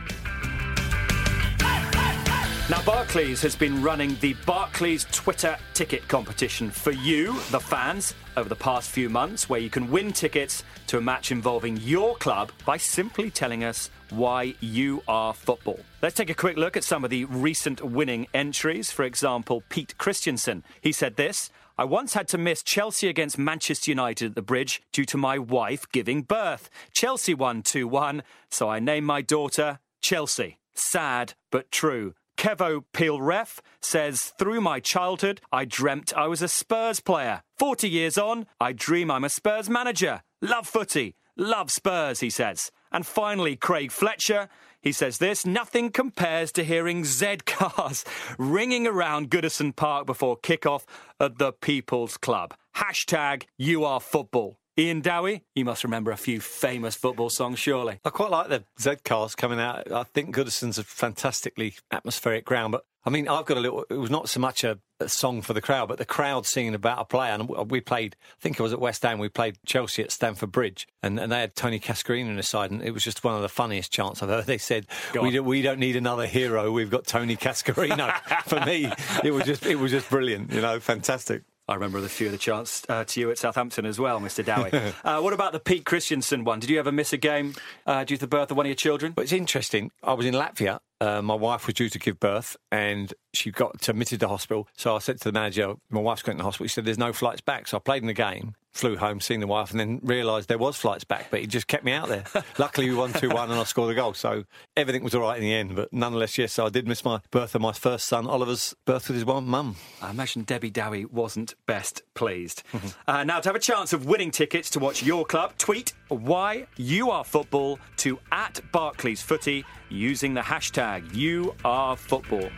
[2.69, 8.49] Now, Barclays has been running the Barclays Twitter ticket competition for you, the fans, over
[8.49, 12.53] the past few months, where you can win tickets to a match involving your club
[12.65, 15.81] by simply telling us why you are football.
[16.03, 18.91] Let's take a quick look at some of the recent winning entries.
[18.91, 20.65] For example, Pete Christiansen.
[20.81, 21.51] He said this.
[21.79, 25.39] I once had to miss Chelsea against Manchester United at the bridge due to my
[25.39, 26.69] wife giving birth.
[26.93, 30.59] Chelsea won 2 1, so I named my daughter Chelsea.
[30.75, 32.15] Sad but true.
[32.41, 37.43] Kevo Pilref says, Through my childhood, I dreamt I was a Spurs player.
[37.59, 40.23] 40 years on, I dream I'm a Spurs manager.
[40.41, 41.17] Love footy.
[41.37, 42.71] Love Spurs, he says.
[42.91, 44.49] And finally, Craig Fletcher.
[44.81, 48.07] He says this nothing compares to hearing Z cars
[48.39, 50.85] ringing around Goodison Park before kickoff
[51.21, 52.55] at the People's Club.
[52.77, 54.60] Hashtag you are football.
[54.81, 58.01] Iain Dowie, you must remember a few famous football songs, surely.
[58.03, 59.93] I quite like the Z cars coming out.
[59.93, 63.85] I think Goodison's a fantastically atmospheric ground, but I mean, I've got a little.
[63.91, 66.75] It was not so much a, a, song for the crowd, but the crowd singing
[66.75, 67.33] about a player.
[67.33, 68.17] And we played.
[68.23, 69.19] I think it was at West Ham.
[69.19, 72.71] We played Chelsea at Stamford Bridge, and, and they had Tony Cascarino in the side,
[72.71, 74.47] and it was just one of the funniest chants I've heard.
[74.47, 76.73] They said, "We don't, we don't need another hero.
[76.73, 78.15] We've got Tony Cascarino."
[78.47, 78.91] for me,
[79.25, 80.53] it was just it was just brilliant.
[80.53, 81.43] You know, fantastic.
[81.71, 84.45] I remember a few of the chants uh, to you at Southampton as well, Mr.
[84.45, 84.93] Dowie.
[85.05, 86.59] uh, what about the Pete Christiansen one?
[86.59, 87.55] Did you ever miss a game
[87.87, 89.13] uh, due to the birth of one of your children?
[89.13, 89.93] But it's interesting.
[90.03, 90.81] I was in Latvia.
[91.01, 94.69] Uh, my wife was due to give birth and she got admitted to hospital.
[94.77, 96.65] So I said to the manager, My wife's going to hospital.
[96.65, 97.69] He said, There's no flights back.
[97.69, 100.59] So I played in the game flew home, seen the wife, and then realised there
[100.59, 102.25] was flights back, but he just kept me out there.
[102.59, 104.45] Luckily, we won 2 1 and I scored a goal, so
[104.77, 105.77] everything was all right in the end.
[105.77, 109.17] But nonetheless, yes, I did miss my birth of my first son, Oliver's birth with
[109.17, 109.77] his one mum.
[110.01, 112.63] I imagine Debbie Dowie wasn't best pleased.
[113.09, 116.67] uh, now, to have a chance of winning tickets to watch your club, tweet why
[116.77, 122.49] you are football to at Barclays Footy using the hashtag you are football.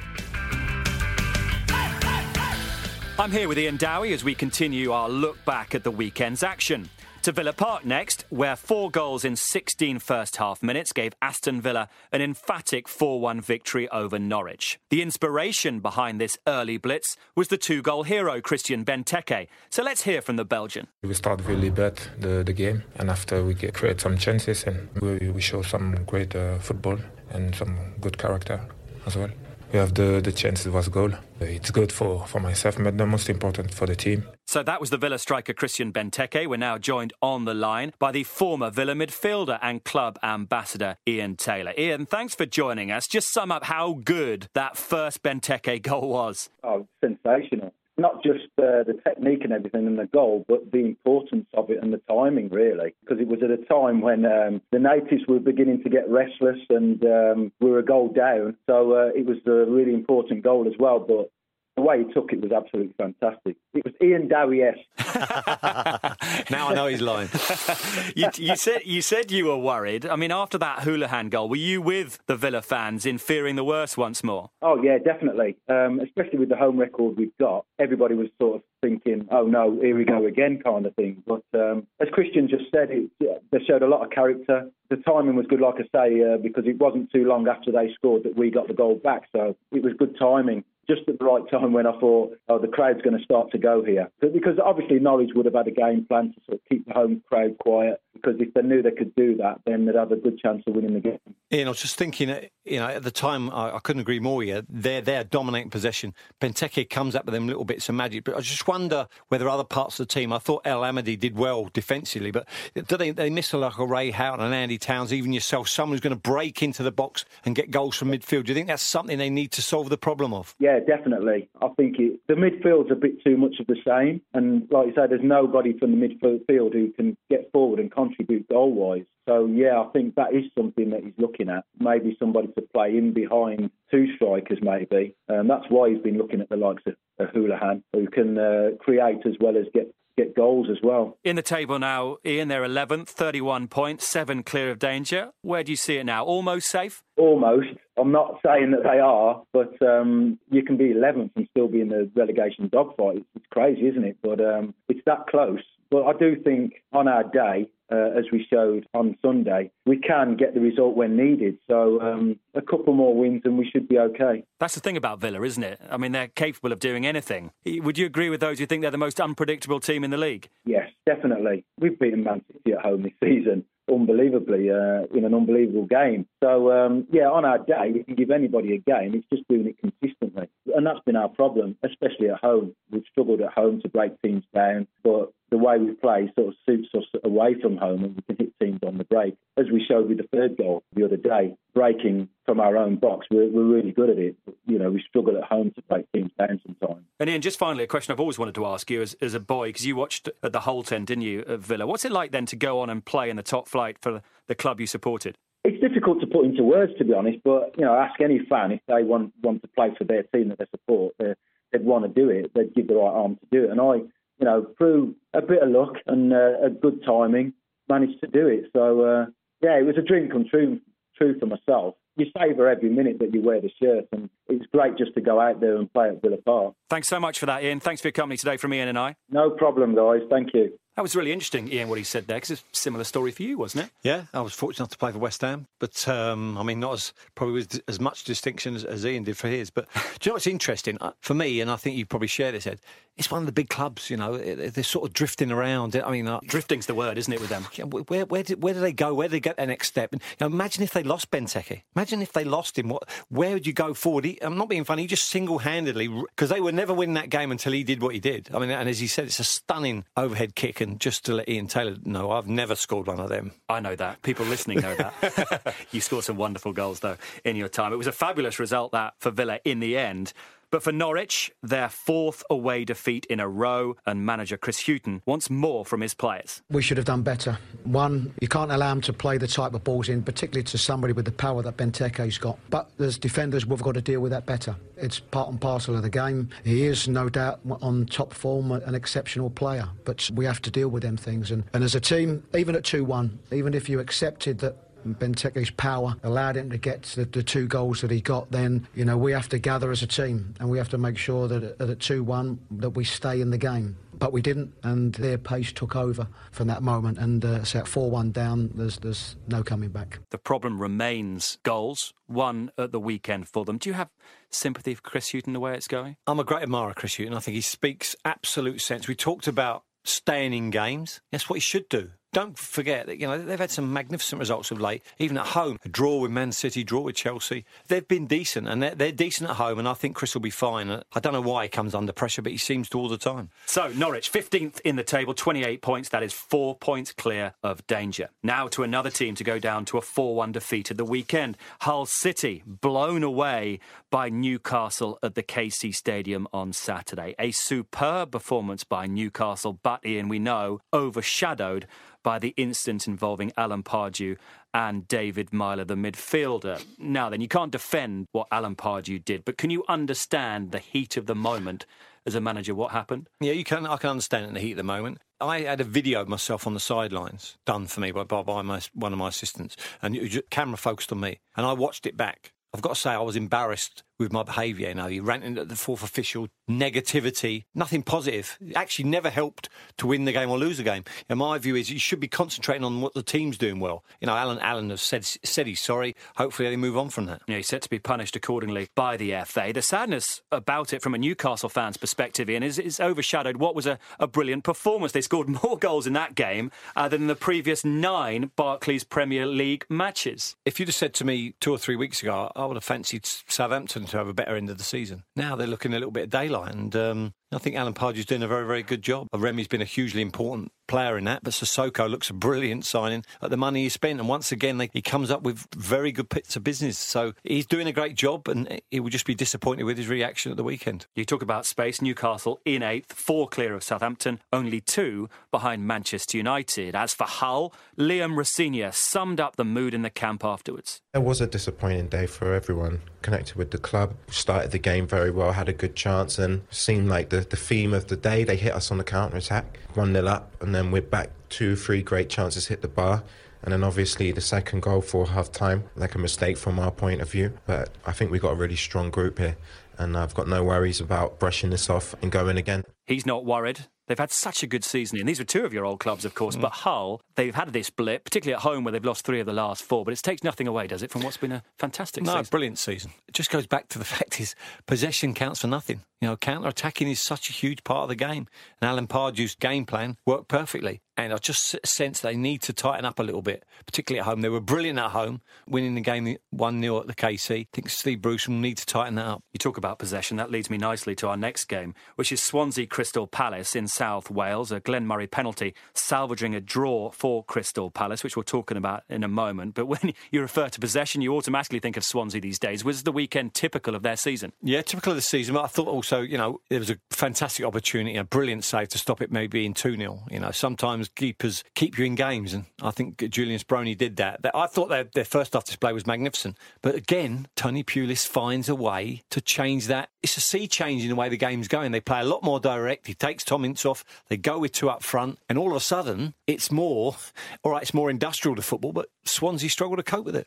[3.18, 6.88] I'm here with Iain Dowie as we continue our look back at the weekend's action.
[7.22, 11.88] To Villa Park next, where four goals in 16 first half minutes gave Aston Villa
[12.10, 14.80] an emphatic 4 1 victory over Norwich.
[14.90, 19.46] The inspiration behind this early blitz was the two goal hero, Christian Benteke.
[19.70, 20.88] So let's hear from the Belgian.
[21.04, 24.88] We start really bad the, the game, and after we get, create some chances and
[25.00, 26.98] we, we show some great uh, football
[27.32, 28.60] and some good character
[29.06, 29.30] as well
[29.72, 31.12] we have the, the chance it was goal.
[31.40, 34.24] It's good for, for myself, but the most important for the team.
[34.46, 36.46] So that was the Villa striker Christian Benteke.
[36.46, 41.36] We're now joined on the line by the former Villa midfielder and club ambassador Ian
[41.36, 41.72] Taylor.
[41.78, 43.06] Ian, thanks for joining us.
[43.08, 46.50] Just sum up how good that first Benteke goal was.
[46.62, 51.46] Oh, sensational not just uh, the technique and everything and the goal, but the importance
[51.54, 52.94] of it and the timing, really.
[53.00, 56.58] Because it was at a time when um, the natives were beginning to get restless
[56.68, 58.56] and um, we were a goal down.
[58.68, 60.98] So uh, it was a really important goal as well.
[60.98, 61.30] But
[61.76, 63.56] the way he took it was absolutely fantastic.
[63.72, 64.62] It was Iain Dowie
[66.50, 67.28] now I know he's lying.
[68.16, 70.04] you, you, said you said you were worried.
[70.04, 73.64] I mean, after that Hoolahan goal, were you with the Villa fans in fearing the
[73.64, 74.50] worst once more?
[74.60, 75.56] Oh yeah, definitely.
[75.68, 79.78] Um, especially with the home record we've got, everybody was sort of thinking, "Oh no,
[79.80, 81.22] here we go again," kind of thing.
[81.26, 84.70] But um, as Christian just said, it, they showed a lot of character.
[84.90, 87.92] The timing was good, like I say, uh, because it wasn't too long after they
[87.94, 91.24] scored that we got the goal back, so it was good timing just at the
[91.24, 94.10] right time when I thought, oh, the crowd's going to start to go here.
[94.20, 97.22] Because obviously Norwich would have had a game plan to sort of keep the home
[97.28, 98.00] crowd quiet.
[98.14, 100.74] Because if they knew they could do that, then they'd have a good chance of
[100.74, 101.18] winning the game.
[101.52, 104.20] Ian, I was just thinking, uh, you know, at the time, I, I couldn't agree
[104.20, 104.42] more.
[104.42, 106.14] Yeah, they're they're dominating possession.
[106.40, 109.64] Benteke comes up with them little bits of magic, but I just wonder whether other
[109.64, 110.32] parts of the team.
[110.32, 113.86] I thought El Ahmadi did well defensively, but do they they miss a like a
[113.86, 117.24] Ray Houghton and Andy Towns, even yourself, someone who's going to break into the box
[117.44, 118.44] and get goals from midfield?
[118.44, 120.54] Do you think that's something they need to solve the problem of?
[120.58, 121.48] Yeah, definitely.
[121.60, 124.92] I think it, the midfield's a bit too much of the same, and like you
[124.94, 129.04] say, there's nobody from the midfield who can get forward and contribute goal wise.
[129.28, 131.64] So yeah, I think that is something that he's looking at.
[131.78, 135.14] Maybe somebody to play in behind two strikers, maybe.
[135.28, 138.70] And that's why he's been looking at the likes of, of Hoolahan, who can uh,
[138.80, 141.16] create as well as get get goals as well.
[141.24, 145.30] In the table now, Ian, they're 11th, 31 points, seven clear of danger.
[145.42, 146.24] Where do you see it now?
[146.24, 147.02] Almost safe?
[147.16, 147.68] Almost.
[147.98, 151.80] I'm not saying that they are, but um, you can be 11th and still be
[151.80, 153.24] in the relegation dogfight.
[153.34, 154.16] It's, crazy, isn't it?
[154.22, 155.60] But um, it's that close.
[155.92, 160.38] But I do think on our day, uh, as we showed on Sunday, we can
[160.38, 161.58] get the result when needed.
[161.68, 164.42] So um, a couple more wins and we should be okay.
[164.58, 165.78] That's the thing about Villa, isn't it?
[165.90, 167.50] I mean, they're capable of doing anything.
[167.66, 170.48] Would you agree with those who think they're the most unpredictable team in the league?
[170.64, 171.66] Yes, definitely.
[171.78, 176.26] We've beaten Man City at home this season unbelievably uh, in an unbelievable game.
[176.42, 179.14] So um, yeah, on our day, we can give anybody a game.
[179.14, 182.74] It's just doing it consistently, and that's been our problem, especially at home.
[182.90, 186.54] We've struggled at home to break teams down, but the way we play sort of
[186.66, 189.84] suits us away from home, and we can hit teams on the break, as we
[189.86, 191.54] showed with the third goal the other day.
[191.74, 194.34] Breaking from our own box, we're, we're really good at it.
[194.66, 197.04] You know, we struggle at home to break teams down sometimes.
[197.20, 199.40] And Ian, just finally, a question I've always wanted to ask you as, as a
[199.40, 201.86] boy, because you watched at the Holte End, didn't you, at Villa?
[201.86, 204.54] What's it like then to go on and play in the top flight for the
[204.54, 205.36] club you supported?
[205.64, 207.38] It's difficult to put into words, to be honest.
[207.44, 210.48] But you know, ask any fan if they want want to play for their team
[210.48, 212.52] that they support, they'd want to do it.
[212.54, 213.70] They'd give the right arm to do it.
[213.70, 214.00] And I,
[214.42, 217.52] you know, through a bit of luck and uh, a good timing,
[217.88, 218.64] managed to do it.
[218.72, 219.26] So uh,
[219.62, 220.80] yeah, it was a dream come true,
[221.16, 224.98] true for myself you savour every minute that you wear the shirt, and it's great
[224.98, 226.74] just to go out there and play at Villa Park.
[226.90, 227.80] Thanks so much for that, Ian.
[227.80, 229.16] Thanks for your company today from Ian and I.
[229.30, 230.20] No problem, guys.
[230.28, 230.78] Thank you.
[230.96, 233.42] That was really interesting, Ian, what he said there, because it's a similar story for
[233.42, 233.90] you, wasn't it?
[234.02, 236.92] Yeah, I was fortunate enough to play for West Ham, but um, I mean, not
[236.92, 239.70] as probably with as much distinction as, as Ian did for his.
[239.70, 242.52] But do you know what's interesting Uh, for me, and I think you probably share
[242.52, 242.78] this, Ed?
[243.18, 244.08] It's one of the big clubs.
[244.08, 245.94] You know, they're sort of drifting around.
[245.96, 247.64] I mean, uh, Drifting's the word, isn't it, with them?
[248.08, 249.12] where where did where do they go?
[249.12, 250.12] Where do they get their next step?
[250.12, 251.82] And, you know, imagine if they lost Benteke.
[251.94, 252.88] Imagine if they lost him.
[252.88, 253.06] What?
[253.28, 254.24] Where would you go forward?
[254.24, 255.02] He, I'm not being funny.
[255.02, 258.14] He just single handedly because they would never win that game until he did what
[258.14, 258.48] he did.
[258.52, 260.80] I mean, and as he said, it's a stunning overhead kick.
[260.82, 263.52] And just to let Ian Taylor know, I've never scored one of them.
[263.68, 264.22] I know that.
[264.22, 265.74] People listening know that.
[265.92, 267.92] you scored some wonderful goals, though, in your time.
[267.92, 270.32] It was a fabulous result, that, for Villa in the end.
[270.72, 275.50] But for Norwich, their fourth away defeat in a row, and manager Chris Hughton wants
[275.50, 276.62] more from his players.
[276.70, 277.58] We should have done better.
[277.84, 281.12] One, you can't allow him to play the type of balls in, particularly to somebody
[281.12, 282.58] with the power that Benteke's got.
[282.70, 284.74] But as defenders, we've got to deal with that better.
[284.96, 286.48] It's part and parcel of the game.
[286.64, 289.86] He is, no doubt, on top form, an exceptional player.
[290.06, 291.50] But we have to deal with them things.
[291.50, 294.74] And, and as a team, even at 2 1, even if you accepted that
[295.06, 298.50] Benteke's power allowed him to get the, the two goals that he got.
[298.50, 301.18] Then you know we have to gather as a team and we have to make
[301.18, 303.96] sure that at, at two one that we stay in the game.
[304.14, 307.18] But we didn't, and their pace took over from that moment.
[307.18, 310.20] And uh, so at four one down, there's there's no coming back.
[310.30, 313.78] The problem remains goals, one at the weekend for them.
[313.78, 314.10] Do you have
[314.50, 316.16] sympathy for Chris Hughton the way it's going?
[316.26, 317.34] I'm a great admirer of Chris Hughton.
[317.34, 319.08] I think he speaks absolute sense.
[319.08, 321.20] We talked about staying in games.
[321.30, 322.10] That's what he should do.
[322.32, 325.02] Don't forget that you know they've had some magnificent results of late.
[325.18, 327.66] Even at home, a draw with Man City, draw with Chelsea.
[327.88, 329.78] They've been decent, and they're, they're decent at home.
[329.78, 331.02] And I think Chris will be fine.
[331.12, 333.50] I don't know why he comes under pressure, but he seems to all the time.
[333.66, 336.08] So, Norwich, 15th in the table, 28 points.
[336.08, 338.30] That is four points clear of danger.
[338.42, 341.58] Now to another team to go down to a 4 1 defeat at the weekend.
[341.80, 343.78] Hull City, blown away
[344.10, 347.34] by Newcastle at the KC Stadium on Saturday.
[347.38, 351.86] A superb performance by Newcastle, but Ian, we know, overshadowed
[352.22, 354.36] by the incident involving Alan Pardew
[354.74, 356.84] and David Meyler, the midfielder.
[356.98, 361.16] Now then, you can't defend what Alan Pardew did, but can you understand the heat
[361.16, 361.86] of the moment
[362.24, 363.28] as a manager what happened?
[363.40, 363.86] Yeah, you can.
[363.86, 365.18] I can understand it in the heat of the moment.
[365.40, 368.62] I had a video of myself on the sidelines done for me by, by, by
[368.62, 372.06] my, one of my assistants, and it was camera focused on me, and I watched
[372.06, 372.52] it back.
[372.74, 374.88] I've got to say, I was embarrassed with my behaviour.
[374.88, 378.56] You know, he ranting at the fourth official, negativity, nothing positive.
[378.60, 381.04] It actually never helped to win the game or lose the game.
[381.28, 384.04] And my view is you should be concentrating on what the team's doing well.
[384.20, 386.14] You know, Alan Allen has said said he's sorry.
[386.36, 387.42] Hopefully, they move on from that.
[387.46, 389.72] Yeah, he's set to be punished accordingly by the FA.
[389.74, 393.86] The sadness about it from a Newcastle fan's perspective, Ian, is, is overshadowed what was
[393.86, 395.12] a, a brilliant performance.
[395.12, 399.46] They scored more goals in that game uh, than in the previous nine Barclays Premier
[399.46, 400.56] League matches.
[400.64, 403.26] If you'd have said to me two or three weeks ago, I would have fancied
[403.26, 405.24] Southampton to have a better end of the season.
[405.36, 408.42] Now they're looking a little bit of daylight, and um, I think Alan Pardew's doing
[408.42, 409.28] a very, very good job.
[409.32, 413.24] Uh, Remy's been a hugely important player in that, but Sissoko looks a brilliant signing
[413.40, 416.28] at the money he spent, and once again they, he comes up with very good
[416.28, 416.98] bits of business.
[416.98, 420.50] So he's doing a great job, and he will just be disappointed with his reaction
[420.50, 421.06] at the weekend.
[421.14, 422.02] You talk about space.
[422.02, 426.94] Newcastle in eighth, four clear of Southampton, only two behind Manchester United.
[426.94, 431.00] As for Hull, Liam Rosenior summed up the mood in the camp afterwards.
[431.14, 434.14] It was a disappointing day for everyone connected with the club.
[434.28, 437.94] Started the game very well, had a good chance, and seemed like the, the theme
[437.94, 438.44] of the day.
[438.44, 441.30] They hit us on the counter attack, 1 0 up, and then we're back.
[441.48, 443.22] Two, three great chances hit the bar.
[443.62, 447.20] And then obviously the second goal for half time, like a mistake from our point
[447.20, 447.56] of view.
[447.66, 449.56] But I think we've got a really strong group here,
[449.98, 452.84] and I've got no worries about brushing this off and going again.
[453.06, 453.86] He's not worried.
[454.08, 456.34] They've had such a good season, and these were two of your old clubs, of
[456.34, 456.56] course.
[456.56, 456.62] Mm.
[456.62, 459.52] But Hull, they've had this blip, particularly at home where they've lost three of the
[459.52, 460.04] last four.
[460.04, 462.46] But it takes nothing away, does it, from what's been a fantastic no, season?
[462.50, 463.12] brilliant season.
[463.28, 464.54] It just goes back to the fact is
[464.86, 466.00] possession counts for nothing.
[466.20, 468.46] You know, counter attacking is such a huge part of the game,
[468.80, 471.00] and Alan Pardew's game plan worked perfectly.
[471.24, 474.40] And I just sense they need to tighten up a little bit, particularly at home.
[474.40, 477.60] They were brilliant at home, winning the game 1 0 at the KC.
[477.60, 479.44] I think Steve Bruce will need to tighten that up.
[479.52, 480.36] You talk about possession.
[480.36, 484.30] That leads me nicely to our next game, which is Swansea Crystal Palace in South
[484.30, 484.72] Wales.
[484.72, 489.24] A Glenn Murray penalty salvaging a draw for Crystal Palace, which we're talking about in
[489.24, 489.74] a moment.
[489.74, 492.84] But when you refer to possession, you automatically think of Swansea these days.
[492.84, 494.52] Was the weekend typical of their season?
[494.62, 495.54] Yeah, typical of the season.
[495.54, 498.98] But I thought also, you know, it was a fantastic opportunity, a brilliant save to
[498.98, 500.24] stop it maybe in 2 0.
[500.30, 504.40] You know, sometimes keepers keep you in games, and I think Julian Speroni did that.
[504.54, 506.56] I thought their, their first half display was magnificent.
[506.80, 510.08] But again, Tony Pulis finds a way to change that.
[510.22, 511.92] It's a sea change in the way the game's going.
[511.92, 513.06] They play a lot more direct.
[513.06, 514.04] He takes Tom Ince off.
[514.28, 517.16] They go with two up front, and all of a sudden, it's more,
[517.62, 520.46] all right, it's more industrial to football, but Swansea struggle to cope with it.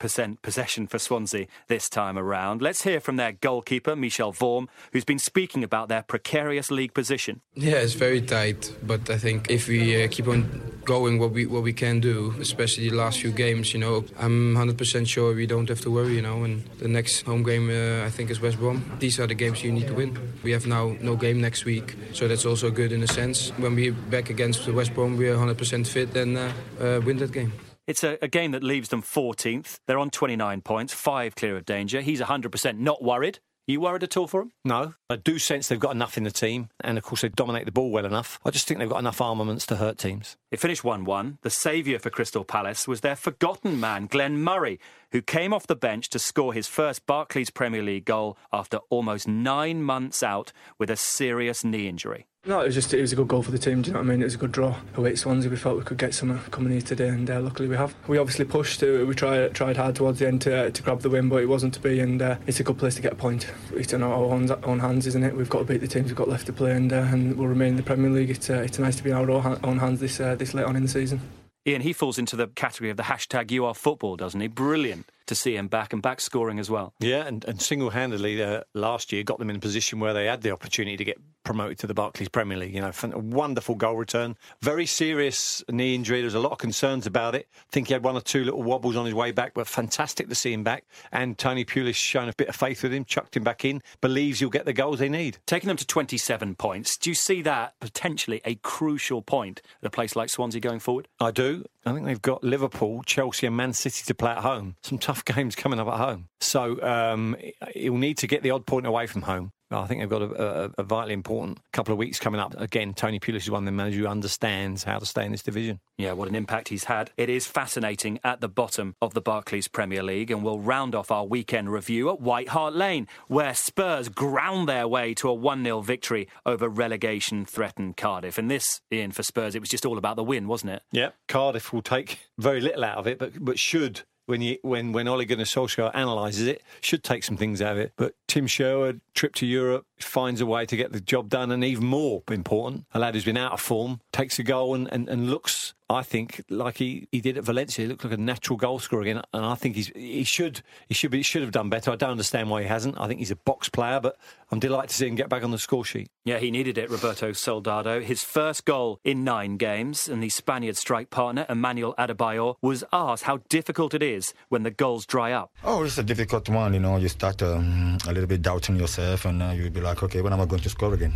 [0.00, 2.62] 69 possession for Swansea this time around.
[2.62, 7.40] Let's hear from their goalkeeper, Michel Vorm, who's been speaking about their precarious league position.
[7.54, 10.44] Yeah, it's very tight, but I think if we uh, keep on
[10.84, 14.54] going what we what we can do, especially the last few games, you know, I'm
[14.54, 16.44] 100% sure we don't have to worry, you know.
[16.44, 18.82] And the next home game, uh, I think, is West Brom.
[18.98, 20.18] These are the games you need to win.
[20.42, 23.50] We have now no game next week, so that's also good in a sense.
[23.58, 27.52] When we're back against West Brom, we're 100% fit and uh, uh, win that game.
[27.86, 29.78] It's a, a, game that leaves them 14th.
[29.86, 32.00] They're on 29 points, five clear of danger.
[32.00, 33.40] He's 100% not worried.
[33.66, 34.52] You worried at all for him?
[34.64, 34.94] No.
[35.08, 37.72] I do sense they've got enough in the team, and of course they dominate the
[37.72, 38.38] ball well enough.
[38.44, 40.36] I just think they've got enough armaments to hurt teams.
[40.50, 41.38] It finished 1 1.
[41.42, 44.78] The saviour for Crystal Palace was their forgotten man, Glenn Murray,
[45.12, 49.28] who came off the bench to score his first Barclays Premier League goal after almost
[49.28, 52.26] nine months out with a serious knee injury.
[52.46, 53.80] No, it was just it was a good goal for the team.
[53.80, 54.20] Do you know what I mean?
[54.20, 55.50] It was a good draw away at Swansea.
[55.50, 57.94] We felt we could get some coming here today, and uh, luckily we have.
[58.06, 58.82] We obviously pushed.
[58.82, 61.46] Uh, we tried tried hard towards the end to, to grab the win, but it
[61.46, 62.00] wasn't to be.
[62.00, 63.50] And uh, it's a good place to get a point.
[63.72, 65.34] It's in our own, own hands, isn't it?
[65.34, 67.48] We've got to beat the teams we've got left to play, and uh, and we'll
[67.48, 68.28] remain in the Premier League.
[68.28, 70.76] It's uh, it's nice to be in our own hands this uh, this late on
[70.76, 71.22] in the season.
[71.66, 74.48] Ian, he falls into the category of the hashtag you are football, doesn't he?
[74.48, 76.94] Brilliant to see him back and back scoring as well.
[77.00, 80.26] Yeah, and, and single handedly uh, last year got them in a position where they
[80.26, 82.74] had the opportunity to get promoted to the Barclays Premier League.
[82.74, 84.36] You know, a wonderful goal return.
[84.60, 86.20] Very serious knee injury.
[86.20, 87.48] There's a lot of concerns about it.
[87.54, 90.28] I think he had one or two little wobbles on his way back, but fantastic
[90.28, 90.84] to see him back.
[91.12, 94.40] And Tony Pulis shown a bit of faith with him, chucked him back in, believes
[94.40, 95.38] he'll get the goals they need.
[95.46, 99.90] Taking them to 27 points, do you see that potentially a crucial point at a
[99.90, 101.08] place like Swansea going forward?
[101.20, 101.64] I do.
[101.86, 104.76] I think they've got Liverpool, Chelsea, and Man City to play at home.
[104.82, 106.28] Some tough games coming up at home.
[106.40, 107.36] So um,
[107.74, 109.50] he'll need to get the odd point away from home.
[109.70, 112.54] I think they've got a, a, a, vitally important couple of weeks coming up.
[112.60, 115.42] Again, Tony Pulis is one of the managers who understands how to stay in this
[115.42, 115.80] division.
[115.96, 117.10] Yeah, what an impact he's had.
[117.16, 121.10] It is fascinating at the bottom of the Barclays Premier League, and we'll round off
[121.10, 125.64] our weekend review at White Hart Lane, where Spurs ground their way to a 1
[125.64, 128.38] 0 victory over relegation threatened Cardiff.
[128.38, 130.82] And this, Ian, for Spurs, it was just all about the win, wasn't it?
[130.92, 134.92] Yeah, Cardiff will take very little out of it, but, but should when you when
[134.92, 137.92] when Ole Gunnar Solskjaer analyses it, should take some things out of it.
[137.96, 141.62] But Tim Sherwood, trip to Europe, finds a way to get the job done, and
[141.62, 145.08] even more important, a lad who's been out of form takes a goal and, and,
[145.08, 148.56] and looks I think, like he, he did at Valencia, he looked like a natural
[148.56, 151.68] goal scorer again, and I think he's he should he should be should have done
[151.68, 151.90] better.
[151.90, 152.98] I don't understand why he hasn't.
[152.98, 154.16] I think he's a box player, but
[154.50, 156.08] I'm delighted to see him get back on the score sheet.
[156.24, 158.00] Yeah, he needed it, Roberto Soldado.
[158.00, 163.24] His first goal in nine games, and the Spaniard strike partner Emmanuel Adebayor was asked
[163.24, 165.52] how difficult it is when the goals dry up.
[165.62, 166.72] Oh, it's a difficult one.
[166.72, 170.02] You know, you start um, a little bit doubting yourself, and uh, you'll be like,
[170.02, 171.14] okay, when am I going to score again?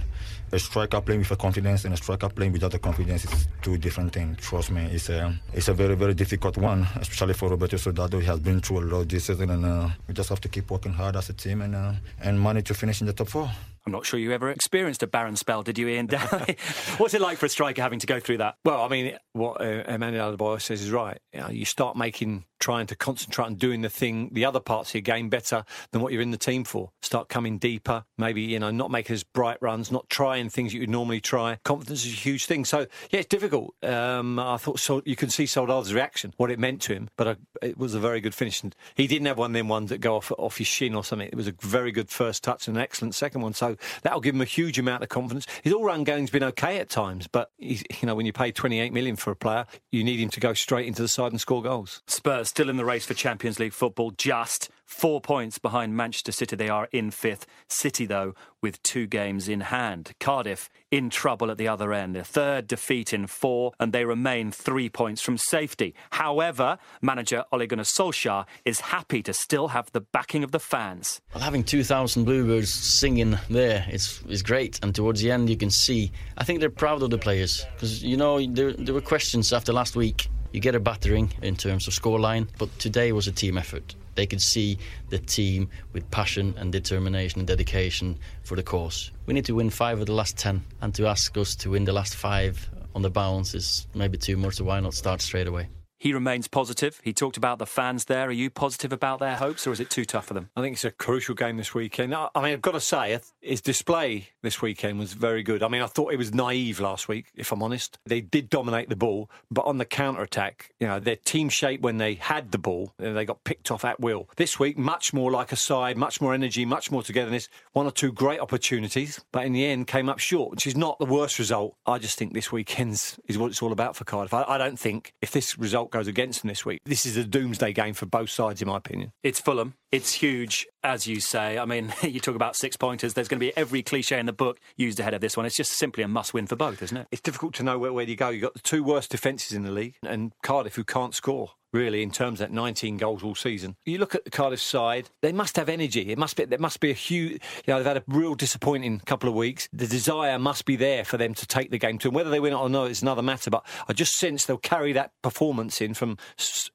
[0.52, 3.76] A striker playing with a confidence and a striker playing without a confidence is two
[3.76, 4.38] different things.
[4.38, 8.18] Trust me, it's a it's a very very difficult one, especially for Roberto Soldado.
[8.18, 10.70] He has been through a lot this season, and uh, we just have to keep
[10.70, 11.92] working hard as a team and uh,
[12.22, 13.50] and manage to finish in the top four.
[13.88, 16.08] I'm not sure you ever experienced a barren spell, did you, Ian?
[16.98, 18.56] What's it like for a striker having to go through that?
[18.62, 21.18] Well, I mean, what uh, Emmanuel Adebayor says is right.
[21.32, 24.90] You, know, you start making trying to concentrate on doing the thing, the other parts
[24.90, 26.90] of your game better than what you're in the team for.
[27.02, 30.80] Start coming deeper, maybe, you know, not making as bright runs, not trying things you
[30.80, 31.58] would normally try.
[31.64, 32.64] Confidence is a huge thing.
[32.64, 32.80] So,
[33.10, 33.74] yeah, it's difficult.
[33.82, 37.28] Um, I thought so, you can see Soldado's reaction, what it meant to him, but
[37.28, 38.62] I, it was a very good finish.
[38.62, 41.04] And he didn't have one of them ones that go off, off his shin or
[41.04, 41.28] something.
[41.28, 43.54] It was a very good first touch and an excellent second one.
[43.54, 45.46] So that'll give him a huge amount of confidence.
[45.62, 49.16] His all-round game's been okay at times, but, you know, when you pay 28 million
[49.16, 52.02] for a player, you need him to go straight into the side and score goals.
[52.06, 56.56] Spurs still in the race for Champions League football, just four points behind Manchester City.
[56.56, 57.46] They are in fifth.
[57.68, 60.12] City, though, with two games in hand.
[60.18, 62.16] Cardiff in trouble at the other end.
[62.16, 65.94] A third defeat in four, and they remain three points from safety.
[66.10, 71.20] However, manager Ole Gunnar Solskjaer is happy to still have the backing of the fans.
[71.34, 74.80] Well, having 2,000 Bluebirds singing there is, is great.
[74.82, 77.64] And towards the end, you can see, I think they're proud of the players.
[77.74, 81.56] Because, you know, there, there were questions after last week you get a battering in
[81.56, 83.94] terms of scoreline, but today was a team effort.
[84.18, 84.78] They could see
[85.10, 89.12] the team with passion and determination and dedication for the cause.
[89.26, 91.84] We need to win five of the last ten, and to ask us to win
[91.84, 95.46] the last five on the bounce is maybe too much, so why not start straight
[95.46, 95.68] away?
[95.98, 97.00] He remains positive.
[97.02, 98.28] He talked about the fans there.
[98.28, 100.50] Are you positive about their hopes, or is it too tough for them?
[100.56, 102.14] I think it's a crucial game this weekend.
[102.14, 105.62] I mean, I've got to say, his display this weekend was very good.
[105.62, 107.98] I mean, I thought it was naive last week, if I'm honest.
[108.06, 111.80] They did dominate the ball, but on the counter attack, you know, their team shape
[111.80, 114.28] when they had the ball, they got picked off at will.
[114.36, 117.48] This week, much more like a side, much more energy, much more togetherness.
[117.72, 120.98] One or two great opportunities, but in the end, came up short, which is not
[120.98, 121.76] the worst result.
[121.86, 124.32] I just think this weekend's is what it's all about for Cardiff.
[124.32, 126.80] I, I don't think if this result result goes against them this week.
[126.84, 129.12] This is a doomsday game for both sides, in my opinion.
[129.22, 129.74] It's Fulham.
[129.90, 131.58] It's huge, as you say.
[131.58, 133.14] I mean, you talk about six pointers.
[133.14, 135.46] There's going to be every cliche in the book used ahead of this one.
[135.46, 137.06] It's just simply a must win for both, isn't it?
[137.10, 138.28] It's difficult to know where, where you go.
[138.28, 142.02] You've got the two worst defences in the league and Cardiff who can't score really,
[142.02, 143.76] in terms of that 19 goals all season.
[143.84, 146.10] You look at the Cardiff side; they must have energy.
[146.10, 147.42] It must be there must be a huge.
[147.66, 149.68] You know, they've had a real disappointing couple of weeks.
[149.72, 152.14] The desire must be there for them to take the game to them.
[152.14, 153.50] Whether they win it or not is another matter.
[153.50, 156.16] But I just sense they'll carry that performance in from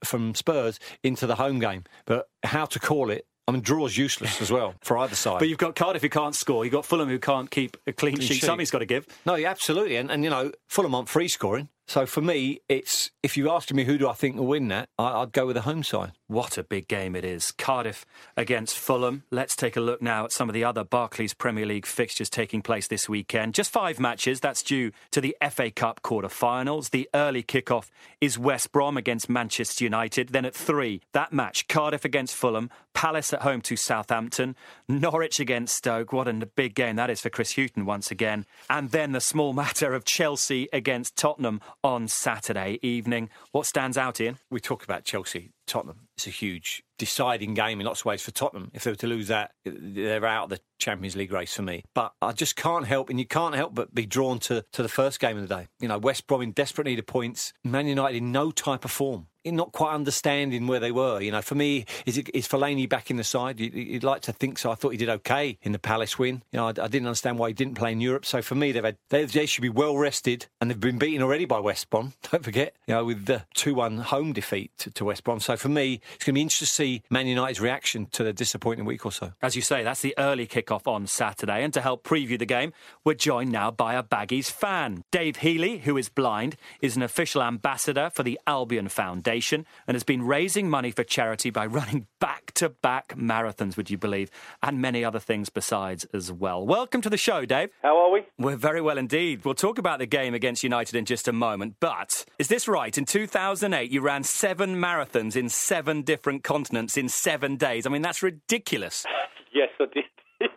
[0.03, 1.83] from Spurs into the home game.
[2.05, 5.39] But how to call it I mean, draw's useless as well for either side.
[5.39, 6.63] But you've got Cardiff who can't score.
[6.63, 8.35] You've got Fulham who can't keep a clean, clean sheet.
[8.35, 8.43] sheet.
[8.43, 9.05] Somebody's got to give.
[9.25, 9.97] No, yeah, absolutely.
[9.97, 11.67] And, and, you know, Fulham aren't free scoring.
[11.87, 14.89] So for me, it's if you asked me who do I think will win that,
[14.97, 16.13] I, would go with the home side.
[16.27, 17.51] What a big game it is.
[17.51, 18.05] Cardiff
[18.35, 19.23] against Fulham.
[19.29, 22.61] Let's take a look now at some of the other Barclays Premier League fixtures taking
[22.61, 23.53] place this weekend.
[23.53, 24.39] Just five matches.
[24.39, 26.89] That's due to the FA Cup quarter-finals.
[26.89, 30.29] The early kick-off is West Brom against Manchester United.
[30.29, 34.55] Then at three, that match, Cardiff against Fulham, Palace at home to Southampton,
[34.87, 36.13] Norwich against Stoke.
[36.13, 38.45] What a big game that is for Chris Hughton once again.
[38.69, 43.29] And then the small matter of Chelsea against Tottenham on Saturday evening.
[43.51, 44.37] What stands out, Ian?
[44.49, 46.07] We talk about Chelsea, Tottenham.
[46.15, 48.71] It's a huge deciding game in lots of ways for Tottenham.
[48.73, 51.83] If they were to lose that, they're out of the Champions League race for me.
[51.93, 54.89] But I just can't help, and you can't help but be drawn to, to the
[54.89, 55.67] first game of the day.
[55.79, 58.91] You know, West Brom in desperate need of points, Man United in no type of
[58.91, 61.21] form not quite understanding where they were.
[61.21, 63.59] You know, for me, is it, is Fellaini back in the side?
[63.59, 64.69] You'd, like to think so.
[64.69, 66.43] I thought he did okay in the Palace win.
[66.51, 68.25] You know, I, I didn't understand why he didn't play in Europe.
[68.25, 71.21] So for me, they've had they, they, should be well rested, and they've been beaten
[71.21, 72.13] already by West Brom.
[72.31, 75.39] Don't forget, you know, with the two-one home defeat to, to West Brom.
[75.39, 78.33] So for me, it's going to be interesting to see Man United's reaction to the
[78.33, 79.33] disappointing week or so.
[79.41, 82.73] As you say, that's the early kick-off on Saturday, and to help preview the game,
[83.03, 87.41] we're joined now by a Baggies fan, Dave Heeley, who is blind, is an official
[87.41, 92.05] ambassador for the Albion Foundation, and has been been raising money for charity by running
[92.19, 94.29] back to back marathons, would you believe,
[94.61, 96.63] and many other things besides as well.
[96.63, 97.71] Welcome to the show, Dave.
[97.81, 98.21] How are we?
[98.37, 99.43] We're very well indeed.
[99.43, 102.95] We'll talk about the game against United in just a moment, but is this right?
[102.95, 107.87] In 2008, you ran seven marathons in seven different continents in seven days.
[107.87, 109.03] I mean, that's ridiculous.
[109.51, 110.03] yes, I did.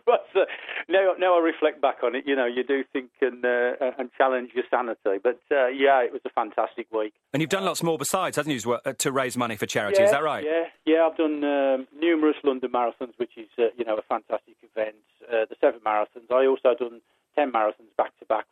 [0.07, 0.45] Was, uh,
[0.87, 4.09] now, now I reflect back on it, you know, you do think and uh, and
[4.17, 5.19] challenge your sanity.
[5.21, 7.13] But uh, yeah, it was a fantastic week.
[7.33, 9.97] And you've done lots more besides, hasn't you, uh, to raise money for charity?
[9.99, 10.45] Yeah, is that right?
[10.45, 11.07] Yeah, yeah.
[11.09, 14.95] I've done um, numerous London marathons, which is uh, you know a fantastic event.
[15.27, 16.31] Uh, the seven marathons.
[16.31, 17.01] I also done
[17.35, 18.45] ten marathons back to back.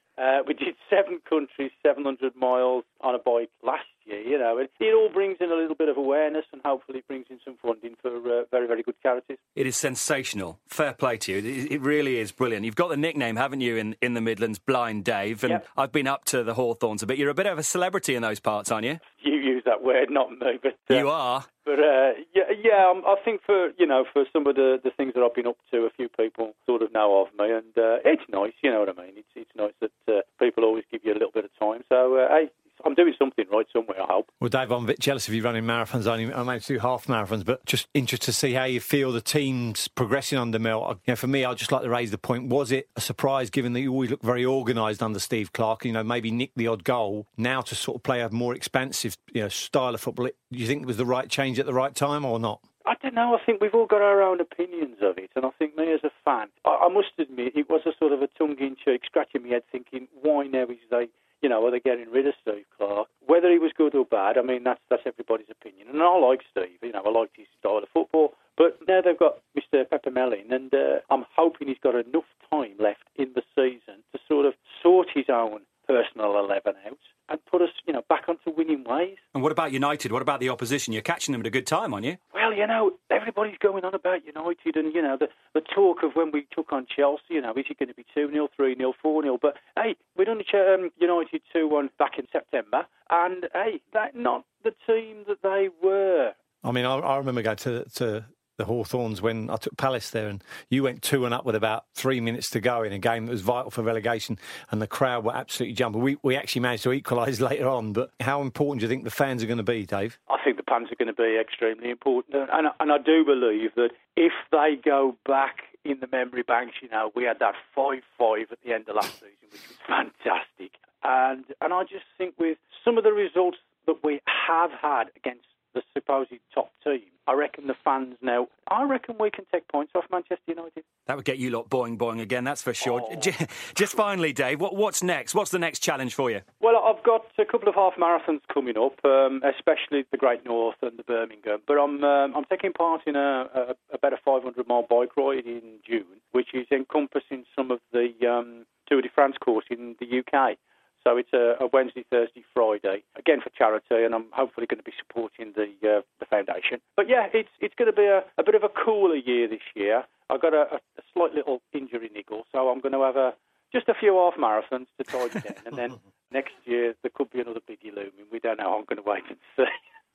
[0.45, 4.21] we did seven countries, 700 miles on a bike last year.
[4.21, 7.27] You know, it, it, all brings in a little bit of awareness, and hopefully brings
[7.29, 9.37] in some funding for uh, very, very good charities.
[9.55, 10.59] It is sensational.
[10.67, 11.37] Fair play to you.
[11.37, 12.65] It, it, really is brilliant.
[12.65, 15.43] You've got the nickname, haven't you, in, in the Midlands, Blind Dave?
[15.43, 15.67] And yep.
[15.77, 17.17] I've been up to the Hawthorns a bit.
[17.17, 18.99] You're a bit of a celebrity in those parts, aren't you?
[19.19, 21.45] You use that word, not me, but uh, you are.
[21.65, 22.91] But uh, yeah, yeah.
[22.91, 25.47] Um, I think for you know for some of the, the things that I've been
[25.47, 28.53] up to, a few people sort of know of me, and uh, it's nice.
[28.63, 29.13] You know what I mean?
[29.17, 31.83] It's it's nice that uh, people always give you a little bit of time.
[31.89, 32.49] So uh, hey,
[32.83, 34.29] I'm doing something right somewhere, I hope.
[34.39, 36.07] Well, Dave, I'm a bit jealous of you running marathons.
[36.07, 38.79] I Only I managed to do half marathons, but just interested to see how you
[38.79, 40.99] feel the team's progressing under Mel.
[41.05, 43.49] You know, for me, I'd just like to raise the point: was it a surprise,
[43.49, 45.85] given that you always look very organised under Steve Clarke?
[45.85, 47.27] You know, maybe nick the odd goal.
[47.37, 50.25] Now to sort of play a more expansive, you know, style of football.
[50.25, 52.61] Do you think it was the right change at the right time or not?
[52.87, 53.35] I don't know.
[53.35, 56.01] I think we've all got our own opinions of it, and I think me as
[56.03, 59.49] a fan, I, I must admit, it was a sort of a tongue-in-cheek, scratching my
[59.49, 61.09] head, thinking, why now is they
[61.41, 63.07] you know, are they getting rid of Steve Clarke?
[63.25, 65.87] Whether he was good or bad, I mean, that's that's everybody's opinion.
[65.89, 68.33] And I like Steve, you know, I liked his style of football.
[68.57, 69.89] But now they've got Mr.
[69.89, 74.19] Pepper Melling, and uh, I'm hoping he's got enough time left in the season to
[74.27, 76.97] sort of sort his own personal 11 out
[77.29, 79.17] and put us, you know, back onto winning ways.
[79.33, 80.11] And what about United?
[80.11, 80.93] What about the opposition?
[80.93, 82.17] You're catching them at a good time, aren't you?
[82.33, 86.11] Well, you know, everybody's going on about United and, you know, the, the talk of
[86.13, 88.75] when we took on Chelsea, you know, is it going to be 2 0, 3
[88.75, 89.37] 0, 4 0?
[89.41, 94.45] But, hey, we done um, United 2 1 back in September, and, hey, that not
[94.63, 96.31] the team that they were.
[96.63, 98.25] I mean, I, I remember going to, to
[98.57, 101.85] the Hawthorns when I took Palace there, and you went two and up with about
[101.93, 104.39] three minutes to go in a game that was vital for relegation,
[104.71, 106.01] and the crowd were absolutely jumping.
[106.01, 109.11] We we actually managed to equalise later on, but how important do you think the
[109.11, 110.17] fans are going to be, Dave?
[110.29, 113.75] I think the fans are going to be extremely important, and and I do believe
[113.75, 118.01] that if they go back in the memory banks, you know, we had that five
[118.17, 120.71] five at the end of last season, which was fantastic,
[121.03, 125.45] and and I just think with some of the results that we have had against
[125.75, 129.91] the supposed top team, I reckon the fans now, I reckon we can take points
[129.93, 130.83] off Manchester United.
[131.05, 133.01] That would get you lot boing boing again, that's for sure.
[133.03, 133.45] Oh.
[133.75, 135.35] Just finally, Dave, what, what's next?
[135.35, 136.41] What's the next challenge for you?
[136.59, 140.77] Well, I've got a couple of half marathons coming up, um, especially the Great North
[140.81, 141.59] and the Birmingham.
[141.67, 145.45] But I'm um, I'm taking part in a, a, about a 500 mile bike ride
[145.45, 150.19] in June, which is encompassing some of the um, Tour de France course in the
[150.19, 150.57] UK.
[151.05, 154.83] So it's a, a, Wednesday, Thursday, Friday, again for charity, and I'm hopefully going to
[154.83, 156.81] be supporting the uh, the foundation.
[156.95, 159.65] But yeah, it's it's going to be a, a bit of a cooler year this
[159.75, 160.03] year.
[160.31, 163.33] I've got a, a slight little injury niggle, so I'm going to have a
[163.71, 165.99] just a few half marathons to tide tidy down, and then
[166.31, 168.25] next year there could be another biggie looming.
[168.31, 168.73] We don't know.
[168.75, 169.63] I'm going to wait and see.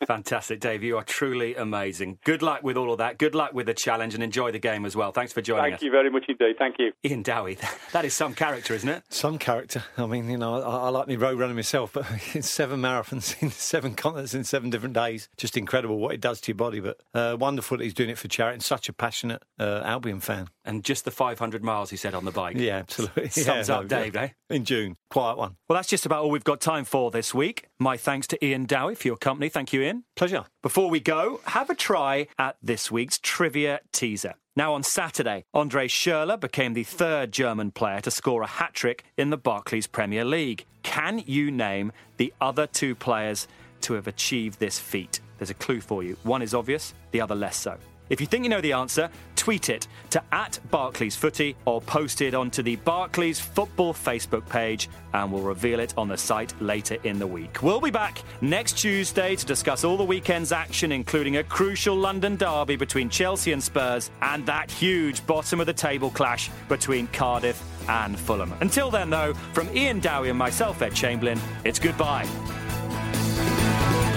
[0.07, 0.83] Fantastic, Dave.
[0.83, 2.19] You are truly amazing.
[2.25, 3.19] Good luck with all of that.
[3.19, 5.13] Good luck with the challenge and enjoy the game as well.
[5.13, 5.81] Thanks for joining Thank us.
[5.81, 6.57] Thank you very much indeed.
[6.59, 6.93] Thank you.
[7.05, 7.59] Iain Dowie,
[7.93, 9.03] that is some character, isn't it?
[9.11, 9.85] Some character.
[9.97, 13.41] I mean, you know, I, I like me road running myself, but in seven marathons
[13.43, 16.81] in seven continents in seven different days, just incredible what it does to your body.
[16.81, 20.21] But uh, wonderful that he's doing it for charity and such a passionate uh, Albion
[20.21, 20.49] fan.
[20.65, 22.57] And just the 500 miles he said on the bike.
[22.57, 23.29] Yeah, absolutely.
[23.29, 24.23] Sums yeah, up, no, Dave, yeah.
[24.23, 24.29] eh?
[24.51, 24.97] In June.
[25.11, 25.57] Quiet one.
[25.69, 27.67] Well, that's just about all we've got time for this week.
[27.79, 29.49] My thanks to Iain Dowie for your company.
[29.49, 30.05] Thank you, Ian.
[30.15, 30.45] Pleasure.
[30.63, 34.35] Before we go, have a try at this week's trivia teaser.
[34.55, 39.05] Now, on Saturday, Andre Schürrle became the third German player to score a hat trick
[39.17, 40.65] in the Barclays Premier League.
[40.83, 43.49] Can you name the other two players
[43.83, 45.21] to have achieved this feat?
[45.39, 46.17] There's a clue for you.
[46.23, 47.77] One is obvious, the other less so.
[48.11, 49.09] If you think you know the answer,
[49.41, 54.91] tweet it to at Barclays Footy or post it onto the Barclays Football Facebook page
[55.15, 57.63] and we'll reveal it on the site later in the week.
[57.63, 62.37] We'll be back next Tuesday to discuss all the weekend's action, including a crucial London
[62.37, 67.63] derby between Chelsea and Spurs and that huge bottom of the table clash between Cardiff
[67.89, 68.53] and Fulham.
[68.61, 72.29] Until then, though, from Iain Dowie and myself, Ed Chamberlin, it's goodbye.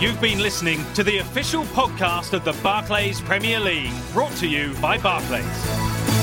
[0.03, 4.73] You've been listening to the official podcast of the Barclays Premier League, brought to you
[4.81, 6.22] by Barclays.